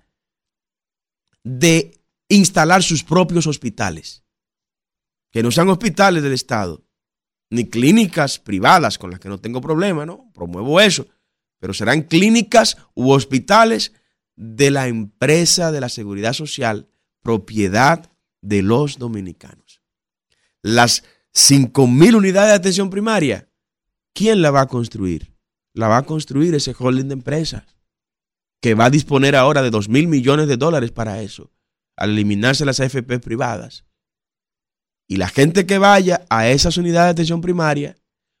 [1.43, 4.23] de instalar sus propios hospitales,
[5.31, 6.83] que no sean hospitales del Estado,
[7.49, 10.31] ni clínicas privadas con las que no tengo problema, ¿no?
[10.33, 11.07] Promuevo eso,
[11.59, 13.91] pero serán clínicas u hospitales
[14.35, 16.87] de la empresa de la seguridad social,
[17.21, 19.81] propiedad de los dominicanos.
[20.61, 21.03] Las
[21.35, 23.49] 5.000 unidades de atención primaria,
[24.13, 25.35] ¿quién la va a construir?
[25.73, 27.77] La va a construir ese holding de empresas,
[28.61, 31.51] que va a disponer ahora de 2.000 millones de dólares para eso,
[31.97, 33.83] al eliminarse las AFP privadas.
[35.07, 37.97] Y la gente que vaya a esas unidades de atención primaria,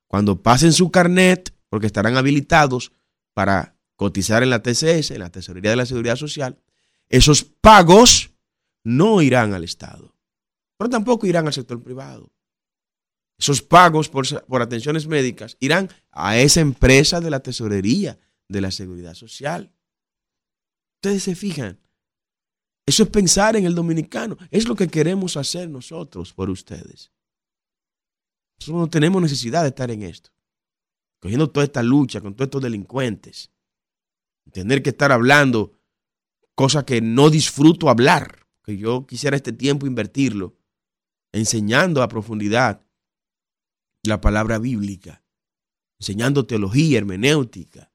[0.07, 2.93] cuando pasen su carnet, porque estarán habilitados
[3.33, 6.57] para cotizar en la TCS, en la Tesorería de la Seguridad Social,
[7.09, 8.31] esos pagos
[8.85, 10.15] no irán al Estado,
[10.77, 12.31] pero tampoco irán al sector privado.
[13.37, 18.17] Esos pagos por, por, atenciones médicas irán a esa empresa de la tesorería
[18.47, 19.73] de la seguridad social.
[20.97, 21.79] Ustedes se fijan,
[22.85, 27.11] eso es pensar en el dominicano, es lo que queremos hacer nosotros por ustedes.
[28.59, 30.29] Nosotros no tenemos necesidad de estar en esto.
[31.19, 33.51] Cogiendo toda esta lucha con todos estos delincuentes,
[34.51, 35.73] tener que estar hablando
[36.53, 40.55] cosas que no disfruto hablar, que yo quisiera este tiempo invertirlo,
[41.33, 42.84] enseñando a profundidad
[44.07, 45.23] la palabra bíblica,
[45.99, 47.91] enseñando teología, hermenéutica,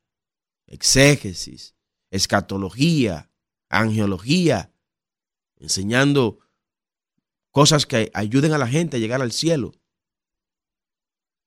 [0.67, 1.75] exégesis,
[2.11, 3.31] escatología,
[3.69, 4.73] angeología,
[5.57, 6.39] enseñando
[7.51, 9.73] cosas que ayuden a la gente a llegar al cielo.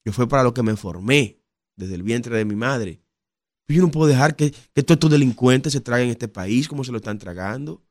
[0.05, 1.41] Yo fue para lo que me formé
[1.75, 3.01] desde el vientre de mi madre.
[3.67, 6.97] Yo no puedo dejar que, todos estos delincuentes se traguen este país como se lo
[6.97, 7.81] están tragando.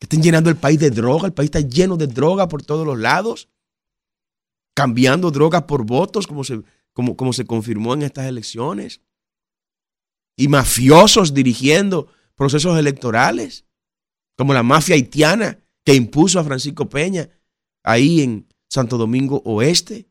[0.00, 1.26] Que estén llenando el país de droga.
[1.26, 3.48] El país está lleno de droga por todos los lados.
[4.76, 6.62] Cambiando droga por votos como se,
[6.92, 9.00] como, como se confirmó en estas elecciones.
[10.36, 13.64] Y mafiosos dirigiendo procesos electorales.
[14.36, 17.30] Como la mafia haitiana que impuso a Francisco Peña
[17.82, 20.10] ahí en Santo Domingo Oeste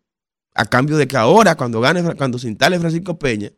[0.56, 3.52] a cambio de que ahora, cuando gane, cuando se instale Francisco Peña,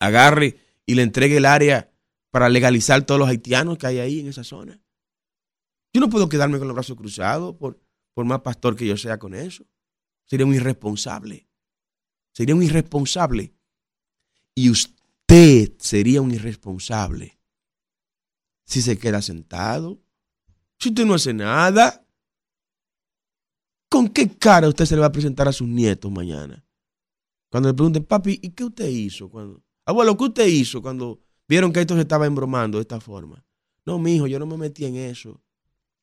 [0.00, 1.90] agarre y le entregue el área
[2.30, 4.80] para legalizar todos los haitianos que hay ahí en esa zona.
[5.94, 7.80] Yo no puedo quedarme con los brazos cruzados por,
[8.12, 9.64] por más pastor que yo sea con eso.
[10.28, 11.48] Sería un irresponsable.
[12.32, 13.54] Sería un irresponsable.
[14.54, 17.38] Y usted sería un irresponsable
[18.68, 19.98] si se queda sentado.
[20.78, 22.04] Si usted no hace nada.
[23.88, 26.62] ¿Con qué cara usted se le va a presentar a sus nietos mañana?
[27.50, 29.30] Cuando le pregunten, papi, ¿y qué usted hizo?
[29.30, 33.42] Cuando, abuelo, ¿qué usted hizo cuando vieron que esto se estaba embromando de esta forma?
[33.86, 35.40] No, mi hijo, yo no me metí en eso.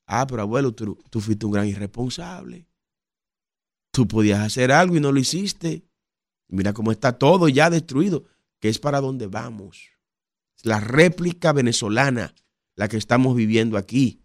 [0.08, 2.68] Ah, pero abuelo, tú, tú fuiste un gran irresponsable.
[3.96, 5.86] Tú podías hacer algo y no lo hiciste.
[6.50, 8.26] Mira cómo está todo ya destruido,
[8.60, 9.92] que es para donde vamos.
[10.64, 12.36] La réplica venezolana,
[12.76, 14.20] la que estamos viviendo aquí.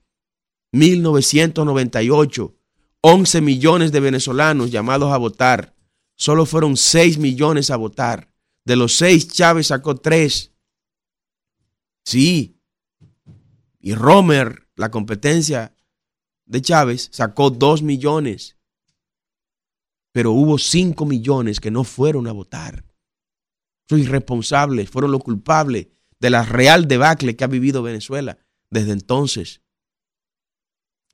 [0.72, 2.56] 1998
[3.00, 5.76] 11 millones de venezolanos llamados a votar.
[6.16, 8.34] Solo fueron 6 millones a votar.
[8.64, 10.52] De los 6, Chávez sacó 3.
[12.04, 12.60] Sí.
[13.78, 15.76] Y Romer, la competencia
[16.44, 18.56] de Chávez, sacó 2 millones.
[20.12, 22.84] Pero hubo 5 millones que no fueron a votar.
[23.88, 28.38] Son irresponsables, fueron los culpables de la real debacle que ha vivido Venezuela
[28.70, 29.62] desde entonces.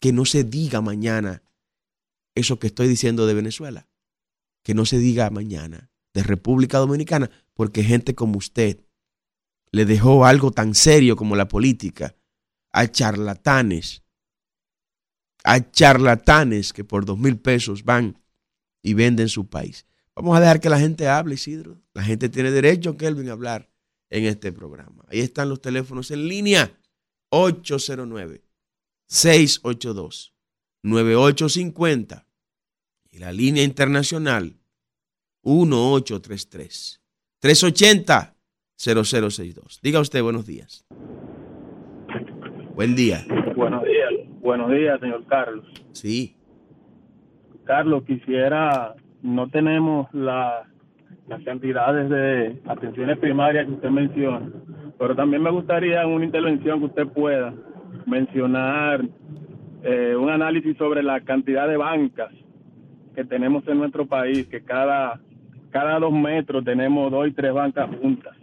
[0.00, 1.42] Que no se diga mañana
[2.34, 3.88] eso que estoy diciendo de Venezuela.
[4.62, 8.80] Que no se diga mañana de República Dominicana, porque gente como usted
[9.70, 12.16] le dejó algo tan serio como la política
[12.72, 14.02] a charlatanes,
[15.44, 18.18] a charlatanes que por dos mil pesos van
[18.86, 19.84] y venden su país.
[20.14, 21.82] Vamos a dejar que la gente hable, Isidro.
[21.92, 23.68] La gente tiene derecho, Kelvin, a hablar
[24.10, 25.04] en este programa.
[25.08, 26.70] Ahí están los teléfonos en línea.
[27.30, 28.44] 809
[29.06, 30.32] 682
[30.84, 32.26] 9850
[33.10, 34.56] y la línea internacional
[35.42, 37.02] 1833
[37.40, 38.36] 380
[38.76, 39.80] 0062.
[39.82, 40.86] Diga usted buenos días.
[42.76, 43.26] Buen día.
[43.56, 44.12] Buenos días.
[44.40, 45.66] Buenos días, señor Carlos.
[45.90, 46.35] Sí.
[47.66, 50.62] Carlos, quisiera, no tenemos la,
[51.28, 54.48] las cantidades de atenciones primarias que usted menciona,
[54.98, 57.52] pero también me gustaría en una intervención que usted pueda
[58.06, 59.04] mencionar
[59.82, 62.32] eh, un análisis sobre la cantidad de bancas
[63.14, 65.20] que tenemos en nuestro país, que cada,
[65.70, 68.36] cada dos metros tenemos dos y tres bancas juntas.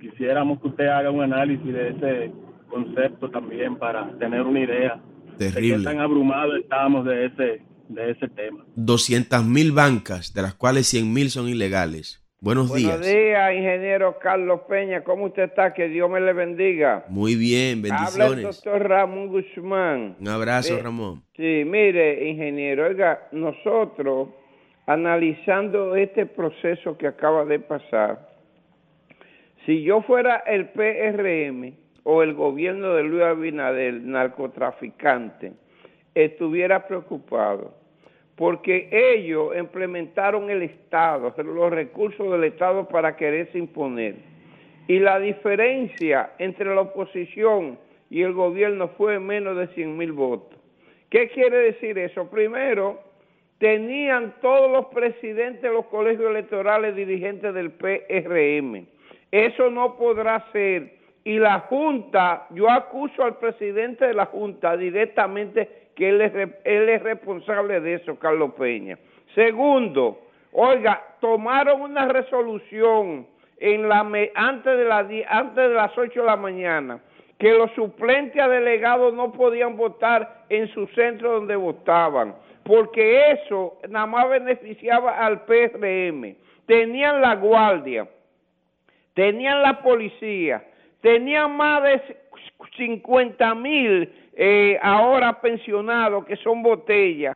[0.00, 2.32] Quisiéramos que usted haga un análisis de ese
[2.68, 5.00] concepto también para tener una idea
[5.36, 5.78] Terrible.
[5.78, 7.62] de qué tan abrumados estamos de ese,
[7.94, 8.64] de ese tema.
[8.76, 12.24] 200 mil bancas, de las cuales 100 mil son ilegales.
[12.42, 12.98] Buenos, días.
[12.98, 15.04] Buenos días, ingeniero Carlos Peña.
[15.04, 15.74] ¿Cómo usted está?
[15.74, 17.04] Que Dios me le bendiga.
[17.08, 18.14] Muy bien, bendiciones.
[18.14, 20.16] Habla el doctor Ramón Guzmán.
[20.18, 20.80] Un abrazo, Sí.
[20.82, 21.22] Ramón.
[21.36, 24.30] Sí, mire, ingeniero, oiga, nosotros
[24.86, 28.28] analizando este proceso que acaba de pasar,
[29.66, 31.74] Si yo fuera el PRM
[32.04, 35.52] o el gobierno de Luis Abinader, narcotraficante,
[36.14, 37.74] estuviera preocupado
[38.40, 44.14] porque ellos implementaron el Estado, los recursos del Estado para quererse imponer.
[44.88, 47.78] Y la diferencia entre la oposición
[48.08, 50.58] y el gobierno fue menos de 100 mil votos.
[51.10, 52.30] ¿Qué quiere decir eso?
[52.30, 53.02] Primero,
[53.58, 58.86] tenían todos los presidentes de los colegios electorales dirigentes del PRM.
[59.30, 60.94] Eso no podrá ser.
[61.24, 67.78] Y la Junta, yo acuso al presidente de la Junta directamente que él es, responsable
[67.78, 68.98] de eso, Carlos Peña.
[69.34, 70.18] Segundo,
[70.50, 73.26] oiga, tomaron una resolución
[73.58, 74.00] en la
[74.34, 77.00] antes de las antes de las 8 de la mañana
[77.38, 82.34] que los suplentes a delegados no podían votar en su centro donde votaban,
[82.64, 86.34] porque eso nada más beneficiaba al PRM.
[86.64, 88.08] Tenían la guardia,
[89.12, 90.64] tenían la policía,
[91.02, 92.19] tenían más de
[92.76, 97.34] 50 mil eh, ahora pensionados que son botellas.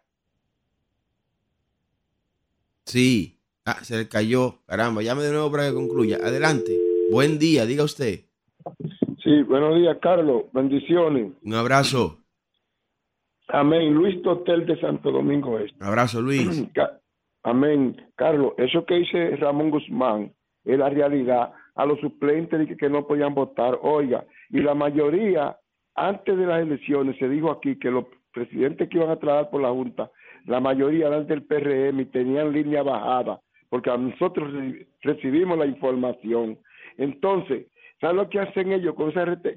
[2.84, 6.18] Sí, ah, se le cayó, caramba, llame de nuevo para que concluya.
[6.22, 6.72] Adelante,
[7.10, 8.20] buen día, diga usted.
[9.22, 11.32] Sí, buenos días, Carlos, bendiciones.
[11.42, 12.18] Un abrazo.
[13.48, 15.76] Amén, Luis Totel de Santo Domingo Este.
[15.80, 16.66] Un abrazo, Luis.
[17.42, 20.32] Amén, Carlos, eso que dice Ramón Guzmán
[20.64, 21.52] es la realidad.
[21.74, 25.56] A los suplentes que, que no podían votar, oiga, y la mayoría
[25.94, 29.62] antes de las elecciones se dijo aquí que los presidentes que iban a trabajar por
[29.62, 30.10] la Junta,
[30.46, 34.52] la mayoría eran del PRM tenían línea bajada, porque a nosotros
[35.02, 36.58] recibimos la información.
[36.98, 37.66] Entonces,
[38.00, 38.94] ¿sabes lo que hacen ellos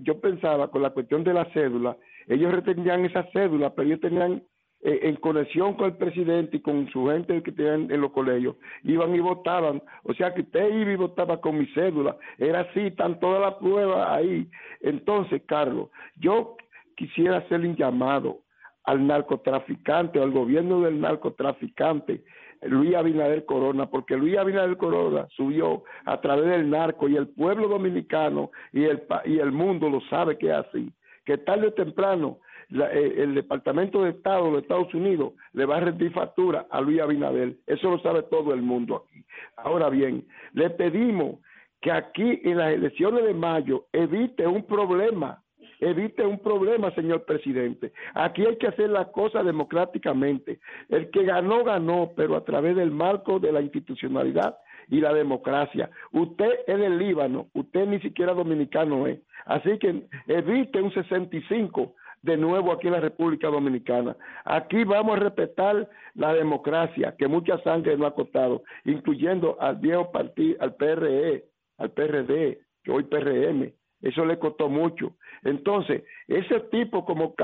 [0.01, 1.97] Yo pensaba con la cuestión de la cédula,
[2.27, 4.43] ellos retenían esa cédula, pero ellos tenían
[4.81, 8.55] eh, en conexión con el presidente y con su gente que tenían en los colegios,
[8.83, 9.81] iban y votaban.
[10.03, 12.15] O sea que usted iba y votaba con mi cédula.
[12.37, 14.47] Era así, están todas las pruebas ahí.
[14.81, 16.57] Entonces, Carlos, yo
[16.95, 18.41] quisiera hacerle un llamado
[18.87, 22.23] al narcotraficante al gobierno del narcotraficante,
[22.61, 27.67] Luis Abinader Corona, porque Luis Abinader Corona subió a través del narco y el pueblo
[27.67, 30.91] dominicano y el, y el mundo lo sabe que es así,
[31.25, 32.39] que tarde o temprano
[32.69, 36.81] eh, el Departamento de Estado de los Estados Unidos le va a rendir factura a
[36.81, 37.55] Luis Abinader.
[37.65, 39.23] Eso lo sabe todo el mundo aquí.
[39.57, 41.39] Ahora bien, le pedimos
[41.81, 45.41] que aquí en las elecciones de mayo evite un problema
[45.79, 47.91] evite un problema, señor presidente.
[48.13, 50.59] Aquí hay que hacer las cosas democráticamente.
[50.89, 54.57] El que ganó, ganó, pero a través del marco de la institucionalidad
[54.89, 55.89] y la democracia.
[56.11, 59.19] Usted es del Líbano, usted ni siquiera dominicano es.
[59.45, 64.15] Así que evite un 65 de nuevo aquí en la República Dominicana.
[64.45, 70.11] Aquí vamos a respetar la democracia que mucha sangre nos ha costado, incluyendo al viejo
[70.11, 71.45] partido, al PRE,
[71.77, 73.71] al PRD, que hoy PRM.
[74.01, 75.13] Eso le costó mucho.
[75.43, 77.35] Entonces, ese tipo como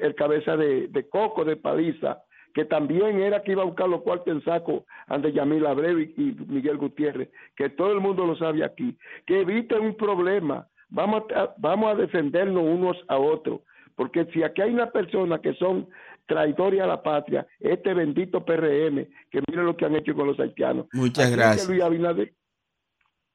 [0.00, 2.22] el cabeza de, coco de paliza,
[2.52, 6.36] que también era que iba a buscar los cuartos en saco ante Yamil Abreu y,
[6.48, 10.66] Miguel Gutiérrez, que todo el mundo lo sabe aquí, que eviten un problema.
[10.88, 11.24] Vamos
[11.58, 13.60] vamos a defendernos unos a otros.
[14.00, 15.86] Porque si aquí hay una persona que son
[16.24, 20.40] traidores a la patria, este bendito PRM, que mire lo que han hecho con los
[20.40, 20.86] haitianos.
[20.94, 21.68] Muchas gracias.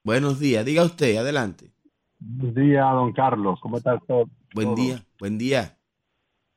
[0.02, 1.70] Buenos días, diga usted, adelante.
[2.18, 4.28] Buenos días, don Carlos, ¿cómo está todo?
[4.54, 5.78] Buen día, buen día.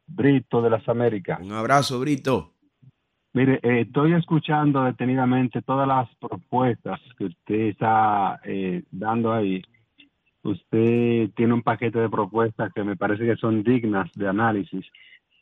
[0.07, 1.39] Brito de las Américas.
[1.41, 2.55] Un abrazo, Brito.
[3.33, 9.61] Mire, eh, estoy escuchando detenidamente todas las propuestas que usted está eh, dando ahí
[10.43, 14.85] usted tiene un paquete de propuestas que me parece que son dignas de análisis.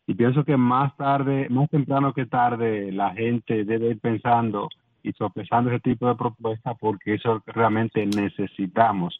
[0.07, 4.69] Y pienso que más tarde, más temprano que tarde, la gente debe ir pensando
[5.03, 9.19] y sopesando ese tipo de propuestas porque eso realmente necesitamos,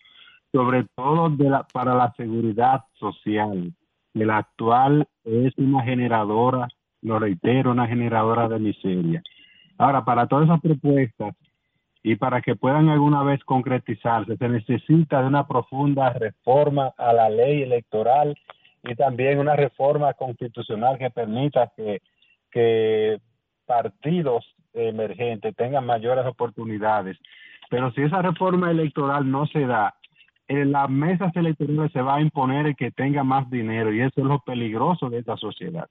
[0.52, 3.74] sobre todo de la, para la seguridad social.
[4.14, 6.68] El actual es una generadora,
[7.02, 9.22] lo reitero, una generadora de miseria.
[9.78, 11.36] Ahora, para todas esas propuestas,
[12.12, 17.30] y para que puedan alguna vez concretizarse se necesita de una profunda reforma a la
[17.30, 18.34] ley electoral
[18.82, 22.02] y también una reforma constitucional que permita que,
[22.50, 23.20] que
[23.66, 27.18] partidos emergentes tengan mayores oportunidades.
[27.70, 29.96] Pero si esa reforma electoral no se da,
[30.48, 34.22] en las mesas electorales se va a imponer el que tenga más dinero y eso
[34.22, 35.90] es lo peligroso de esta sociedad.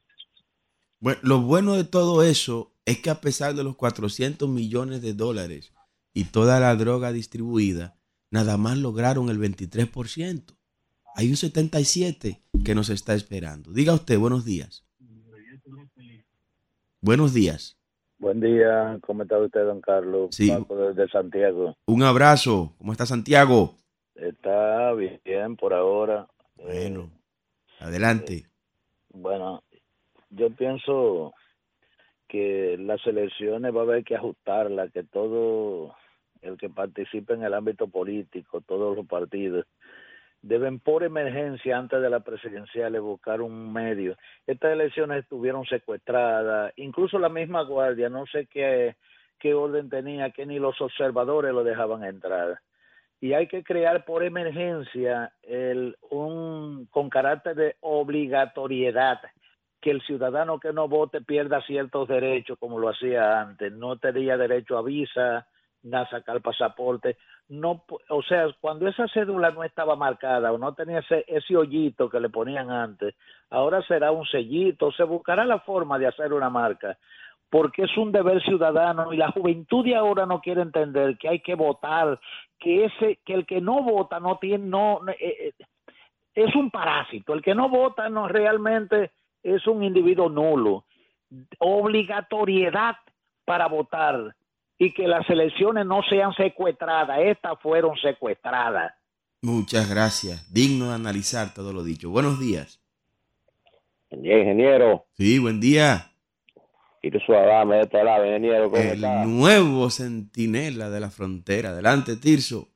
[1.22, 5.75] Lo bueno de todo eso es que a pesar de los 400 millones de dólares
[6.16, 7.94] y toda la droga distribuida,
[8.30, 10.56] nada más lograron el 23%.
[11.14, 13.70] Hay un 77% que nos está esperando.
[13.70, 14.82] Diga usted, buenos días.
[17.02, 17.76] Buenos días.
[18.16, 20.34] Buen día, ¿cómo está usted, don Carlos?
[20.34, 20.50] Sí.
[20.50, 21.76] desde Santiago.
[21.84, 23.74] Un abrazo, ¿cómo está Santiago?
[24.14, 26.28] Está bien por ahora.
[26.54, 27.10] Bueno,
[27.78, 28.46] adelante.
[29.10, 29.62] Bueno,
[30.30, 31.34] yo pienso
[32.26, 35.94] que las elecciones va a haber que ajustarlas, que todo
[36.47, 39.66] el que participe en el ámbito político, todos los partidos,
[40.42, 44.16] deben por emergencia antes de la presidencial buscar un medio.
[44.47, 48.97] Estas elecciones estuvieron secuestradas, incluso la misma guardia, no sé qué,
[49.38, 52.61] qué orden tenía, que ni los observadores lo dejaban entrar.
[53.20, 59.20] Y hay que crear por emergencia el, un con carácter de obligatoriedad
[59.80, 64.36] que el ciudadano que no vote pierda ciertos derechos como lo hacía antes, no tenía
[64.36, 65.47] derecho a visa,
[65.93, 67.16] a sacar pasaporte,
[67.49, 72.09] no, o sea, cuando esa cédula no estaba marcada o no tenía ese, ese hoyito
[72.09, 73.14] que le ponían antes,
[73.51, 76.99] ahora será un sellito, se buscará la forma de hacer una marca,
[77.49, 81.41] porque es un deber ciudadano y la juventud de ahora no quiere entender que hay
[81.41, 82.18] que votar,
[82.59, 85.53] que ese, que el que no vota no tiene, no, eh, eh,
[86.34, 89.12] es un parásito, el que no vota no realmente
[89.43, 90.84] es un individuo nulo,
[91.59, 92.97] obligatoriedad
[93.45, 94.34] para votar
[94.78, 97.18] y que las elecciones no sean secuestradas.
[97.20, 98.92] Estas fueron secuestradas.
[99.42, 100.52] Muchas gracias.
[100.52, 102.10] Digno de analizar todo lo dicho.
[102.10, 102.80] Buenos días.
[104.10, 105.06] Buen día, ingeniero.
[105.12, 106.10] Sí, buen día.
[107.00, 108.70] Tirso Adame de este lado, ingeniero.
[108.70, 109.24] ¿cómo El está?
[109.24, 111.70] nuevo centinela de la frontera.
[111.70, 112.68] Adelante, Tirso.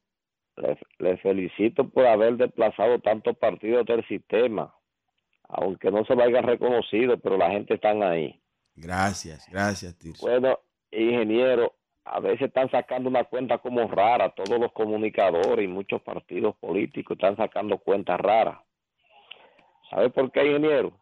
[0.57, 4.73] Le, le felicito por haber desplazado tantos partidos del sistema.
[5.49, 8.41] Aunque no se vayan reconocidos, pero la gente están ahí.
[8.77, 10.25] Gracias, gracias, Tirso.
[10.25, 10.59] Bueno,
[10.93, 11.75] ingeniero,
[12.05, 17.17] a veces están sacando una cuenta como rara, todos los comunicadores y muchos partidos políticos
[17.17, 18.59] están sacando cuentas raras.
[19.91, 20.93] ¿Sabe por qué, ingeniero?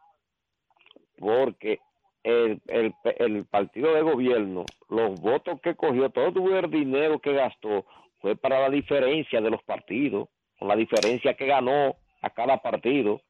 [1.19, 1.81] Porque
[2.23, 7.87] el, el, el partido de gobierno, los votos que cogió, todo el dinero que gastó
[8.21, 10.29] fue para la diferencia de los partidos,
[10.59, 13.21] con la diferencia que ganó a cada partido.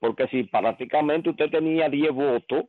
[0.00, 2.64] Porque si prácticamente usted tenía 10 votos,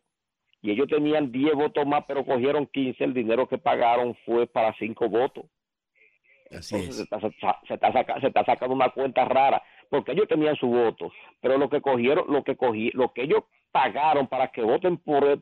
[0.65, 4.73] y ellos tenían 10 votos más, pero cogieron 15, el dinero que pagaron fue para
[4.77, 5.45] 5 votos.
[6.51, 7.09] Así Entonces se es.
[7.11, 7.19] está,
[7.67, 11.11] se, está saca- se está sacando una cuenta rara, porque ellos tenían su voto,
[11.41, 15.41] pero lo que cogieron, lo que cogí, lo que ellos pagaron para que voten por,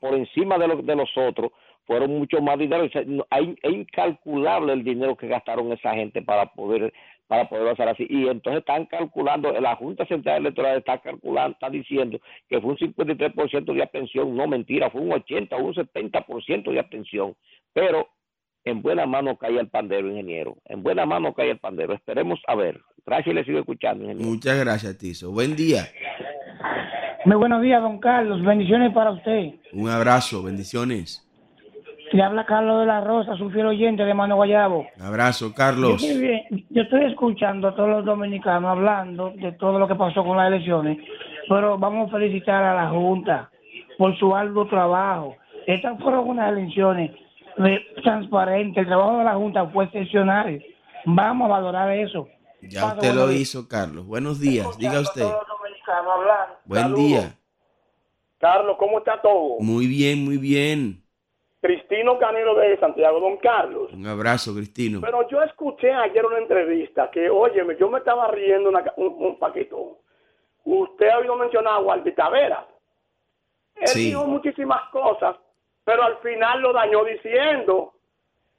[0.00, 1.50] por encima de, lo- de los otros
[1.86, 2.84] fueron mucho más dinero.
[2.84, 6.92] Es incalculable el dinero que gastaron esa gente para poder
[7.26, 8.06] para poder hacer así.
[8.10, 12.20] Y entonces están calculando, la Junta Central Electoral está calculando, está diciendo
[12.50, 14.36] que fue un 53% de abstención.
[14.36, 17.34] No, mentira, fue un 80 o un 70% de abstención.
[17.72, 18.08] Pero
[18.64, 20.56] en buena mano cae el pandero, ingeniero.
[20.66, 21.92] En buena mano cae el pandero.
[21.94, 22.80] Esperemos a ver.
[23.06, 24.28] Gracias y le sigo escuchando, ingeniero.
[24.30, 25.30] Muchas gracias, Tirso.
[25.30, 25.82] Buen día.
[27.24, 28.42] Muy buenos días, don Carlos.
[28.42, 29.52] Bendiciones para usted.
[29.72, 31.20] Un abrazo, bendiciones.
[32.12, 34.86] Le habla Carlos de la Rosa, su fiel oyente de Mano Guayabo.
[34.98, 36.02] Un abrazo, Yo Carlos.
[36.04, 40.22] estoy, bien- yo estoy escuchando a todos los dominicanos hablando de todo lo que pasó
[40.22, 40.98] con las elecciones,
[41.48, 43.50] pero vamos a felicitar a la Junta
[43.98, 45.34] por su arduo trabajo.
[45.66, 47.10] Estas fueron unas elecciones
[48.02, 48.76] transparentes.
[48.82, 50.62] El trabajo de la Junta fue excepcional.
[51.04, 52.28] Vamos a valorar eso.
[52.62, 54.06] Ya Paso, usted lo hizo, Carlos.
[54.06, 55.26] Buenos días, diga usted.
[56.64, 57.04] Buen Saludos.
[57.04, 57.34] día.
[58.38, 59.56] Carlos, ¿cómo está todo?
[59.60, 61.02] Muy bien, muy bien.
[61.60, 63.90] Cristino Canelo de Santiago, don Carlos.
[63.92, 65.00] Un abrazo, Cristino.
[65.00, 69.14] Pero yo escuché ayer una entrevista que, óyeme, yo me estaba riendo una ca- un,
[69.18, 69.98] un paquito.
[70.64, 72.66] Usted ha oído mencionar a Walter Tavera.
[73.76, 74.06] Él Sí.
[74.06, 75.36] dijo muchísimas cosas,
[75.84, 77.94] pero al final lo dañó diciendo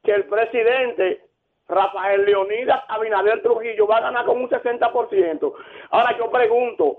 [0.04, 1.22] que el presidente
[1.68, 5.54] Rafael Leonidas Abinader Trujillo va a ganar con un 60%.
[5.90, 6.98] Ahora yo pregunto,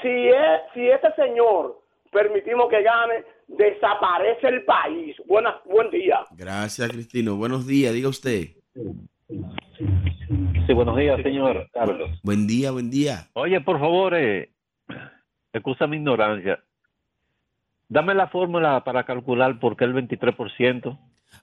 [0.00, 1.80] si, es, si este señor
[2.10, 5.16] permitimos que gane, desaparece el país.
[5.26, 6.24] Buenas, buen día.
[6.36, 7.36] Gracias, Cristino.
[7.36, 8.48] Buenos días, diga usted.
[10.66, 12.10] Sí, buenos días, señor Carlos.
[12.22, 13.26] Buen día, buen día.
[13.34, 14.50] Oye, por favor, eh,
[15.52, 16.62] excusa mi ignorancia.
[17.88, 20.98] Dame la fórmula para calcular por qué el 23%.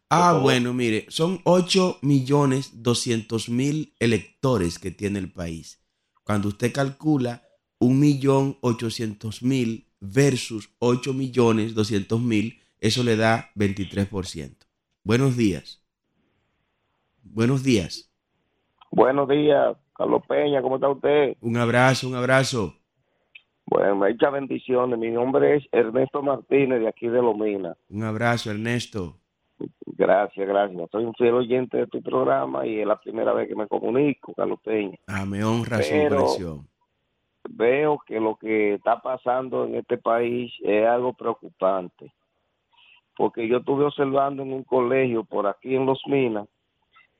[0.10, 0.42] Ah, favor.
[0.42, 5.82] bueno, mire, son 8 millones 200 mil electores que tiene el país.
[6.24, 7.44] Cuando usted calcula
[7.80, 14.56] un millón 800 mil versus 8 millones 200 mil, eso le da 23%.
[15.04, 15.82] Buenos días.
[17.24, 18.12] Buenos días.
[18.92, 21.38] Buenos días, Carlos Peña, ¿cómo está usted?
[21.39, 22.76] Un abrazo, un abrazo.
[23.72, 25.00] Bueno, me echa bendiciones.
[25.00, 27.74] Mi nombre es Ernesto Martínez de aquí de Lomina.
[27.90, 29.16] Un abrazo, Ernesto.
[29.86, 30.90] Gracias, gracias.
[30.92, 34.34] Soy un fiel oyente de tu programa y es la primera vez que me comunico,
[34.34, 34.98] Carlos Peña.
[35.08, 36.68] Ah, me honra su Pero- colección.
[37.50, 42.12] Veo que lo que está pasando en este país es algo preocupante.
[43.16, 46.48] Porque yo estuve observando en un colegio por aquí en Los Minas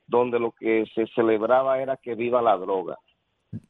[0.06, 2.98] donde lo que se celebraba era que viva la droga.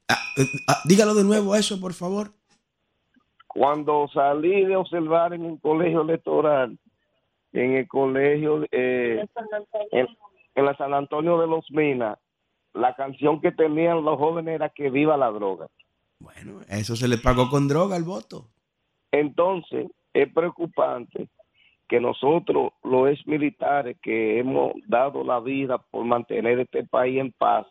[0.08, 2.32] Ah, eh, ah, dígalo de nuevo eso, por favor.
[3.54, 6.78] Cuando salí de observar en un colegio electoral,
[7.52, 9.24] en el colegio, eh,
[9.90, 10.08] en,
[10.54, 12.18] en la San Antonio de los Minas,
[12.72, 15.68] la canción que tenían los jóvenes era que viva la droga.
[16.18, 18.46] Bueno, eso se le pagó con droga al voto.
[19.10, 21.28] Entonces, es preocupante
[21.88, 27.32] que nosotros, los ex militares que hemos dado la vida por mantener este país en
[27.32, 27.66] paz,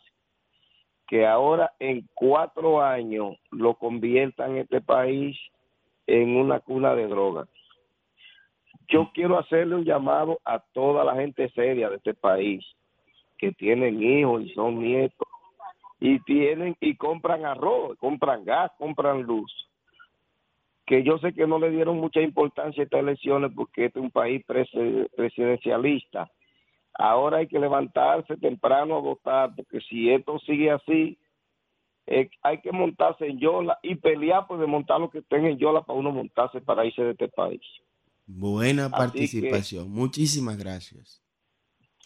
[1.07, 5.37] que ahora en cuatro años lo conviertan este país
[6.11, 7.47] en una cuna de drogas.
[8.89, 12.65] Yo quiero hacerle un llamado a toda la gente seria de este país
[13.37, 15.27] que tienen hijos y son nietos
[16.01, 19.51] y tienen y compran arroz, compran gas, compran luz.
[20.85, 24.03] Que yo sé que no le dieron mucha importancia a estas elecciones porque este es
[24.03, 24.43] un país
[25.15, 26.29] presidencialista.
[26.95, 31.17] Ahora hay que levantarse temprano a votar porque si esto sigue así,
[32.07, 35.81] eh, hay que montarse en Yola y pelear por montar lo que estén en Yola
[35.83, 37.61] para uno montarse para irse de este país.
[38.25, 39.91] Buena participación.
[39.91, 41.21] Muchísimas gracias.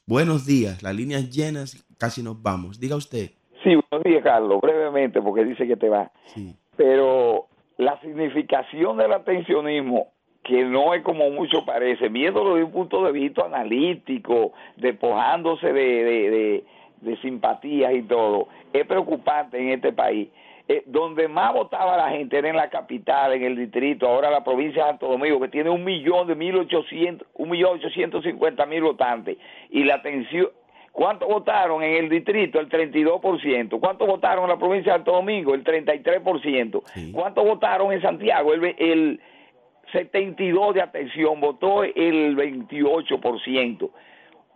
[0.08, 0.84] Buenos días.
[0.84, 2.80] Las líneas llenas, casi nos vamos.
[2.80, 3.32] Diga usted.
[3.64, 4.62] Sí, buenos días, Carlos.
[4.62, 6.12] Brevemente, porque dice que te va.
[6.26, 6.56] Sí.
[6.78, 13.04] Pero la significación del atencionismo, que no es como mucho parece, viéndolo desde un punto
[13.04, 16.66] de vista analítico, despojándose de, de, de,
[17.06, 20.30] de simpatías y todo, es preocupante en este país.
[20.68, 24.44] Eh, donde más votaba la gente era en la capital, en el distrito, ahora la
[24.44, 28.66] provincia de Santo Domingo, que tiene un millón de mil ochocientos, un millón ochocientos cincuenta
[28.66, 29.38] mil votantes,
[29.70, 30.50] y la atención,
[30.92, 32.60] ¿cuánto votaron en el distrito?
[32.60, 33.80] El 32%.
[33.80, 35.54] ¿Cuánto votaron en la provincia de Santo Domingo?
[35.54, 36.82] El 33%.
[36.86, 37.12] Sí.
[37.12, 38.52] ¿Cuánto votaron en Santiago?
[38.52, 39.22] El, el
[39.94, 43.90] 72% de atención, votó el 28%.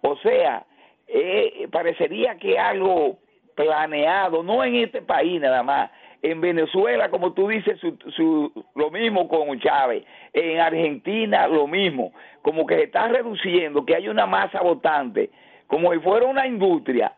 [0.01, 0.65] O sea,
[1.11, 3.17] eh, parecería que algo
[3.55, 5.91] planeado, no en este país nada más,
[6.21, 10.03] en Venezuela, como tú dices, su, su, lo mismo con Chávez,
[10.33, 15.29] en Argentina lo mismo, como que se está reduciendo, que hay una masa votante,
[15.67, 17.13] como si fuera una industria,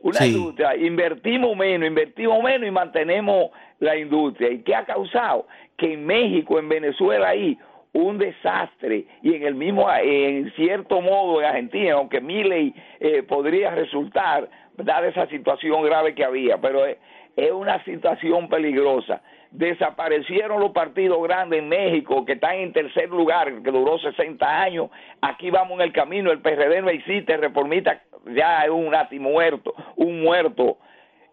[0.00, 0.32] una sí.
[0.32, 4.50] industria, invertimos menos, invertimos menos y mantenemos la industria.
[4.50, 5.46] ¿Y qué ha causado?
[5.76, 7.58] Que en México, en Venezuela ahí,
[7.96, 13.70] un desastre y en el mismo, en cierto modo en Argentina, aunque Miley eh, podría
[13.70, 16.98] resultar dada esa situación grave que había, pero es,
[17.36, 19.22] es una situación peligrosa.
[19.50, 24.90] Desaparecieron los partidos grandes en México, que están en tercer lugar, que duró 60 años.
[25.22, 28.02] Aquí vamos en el camino, el PRD no existe, el reformista
[28.34, 30.78] ya es un nati muerto, un muerto.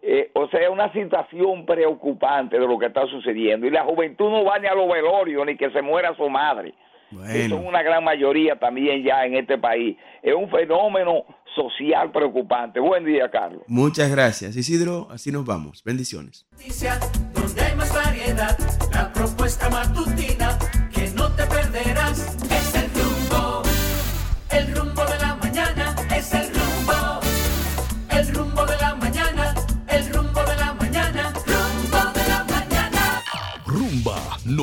[0.06, 3.66] Eh, o sea, es una situación preocupante de lo que está sucediendo.
[3.66, 6.74] Y la juventud no va ni a los velorios, ni que se muera su madre.
[7.10, 7.32] Bueno.
[7.32, 9.96] Que son una gran mayoría también ya en este país.
[10.22, 11.24] Es un fenómeno
[11.54, 12.80] social preocupante.
[12.80, 13.62] Buen día, Carlos.
[13.66, 14.56] Muchas gracias.
[14.56, 15.82] Isidro, así nos vamos.
[15.84, 16.46] Bendiciones.
[17.32, 18.58] Donde hay más variedad,
[18.92, 20.58] la propuesta matutina
[20.94, 22.53] que no te perderás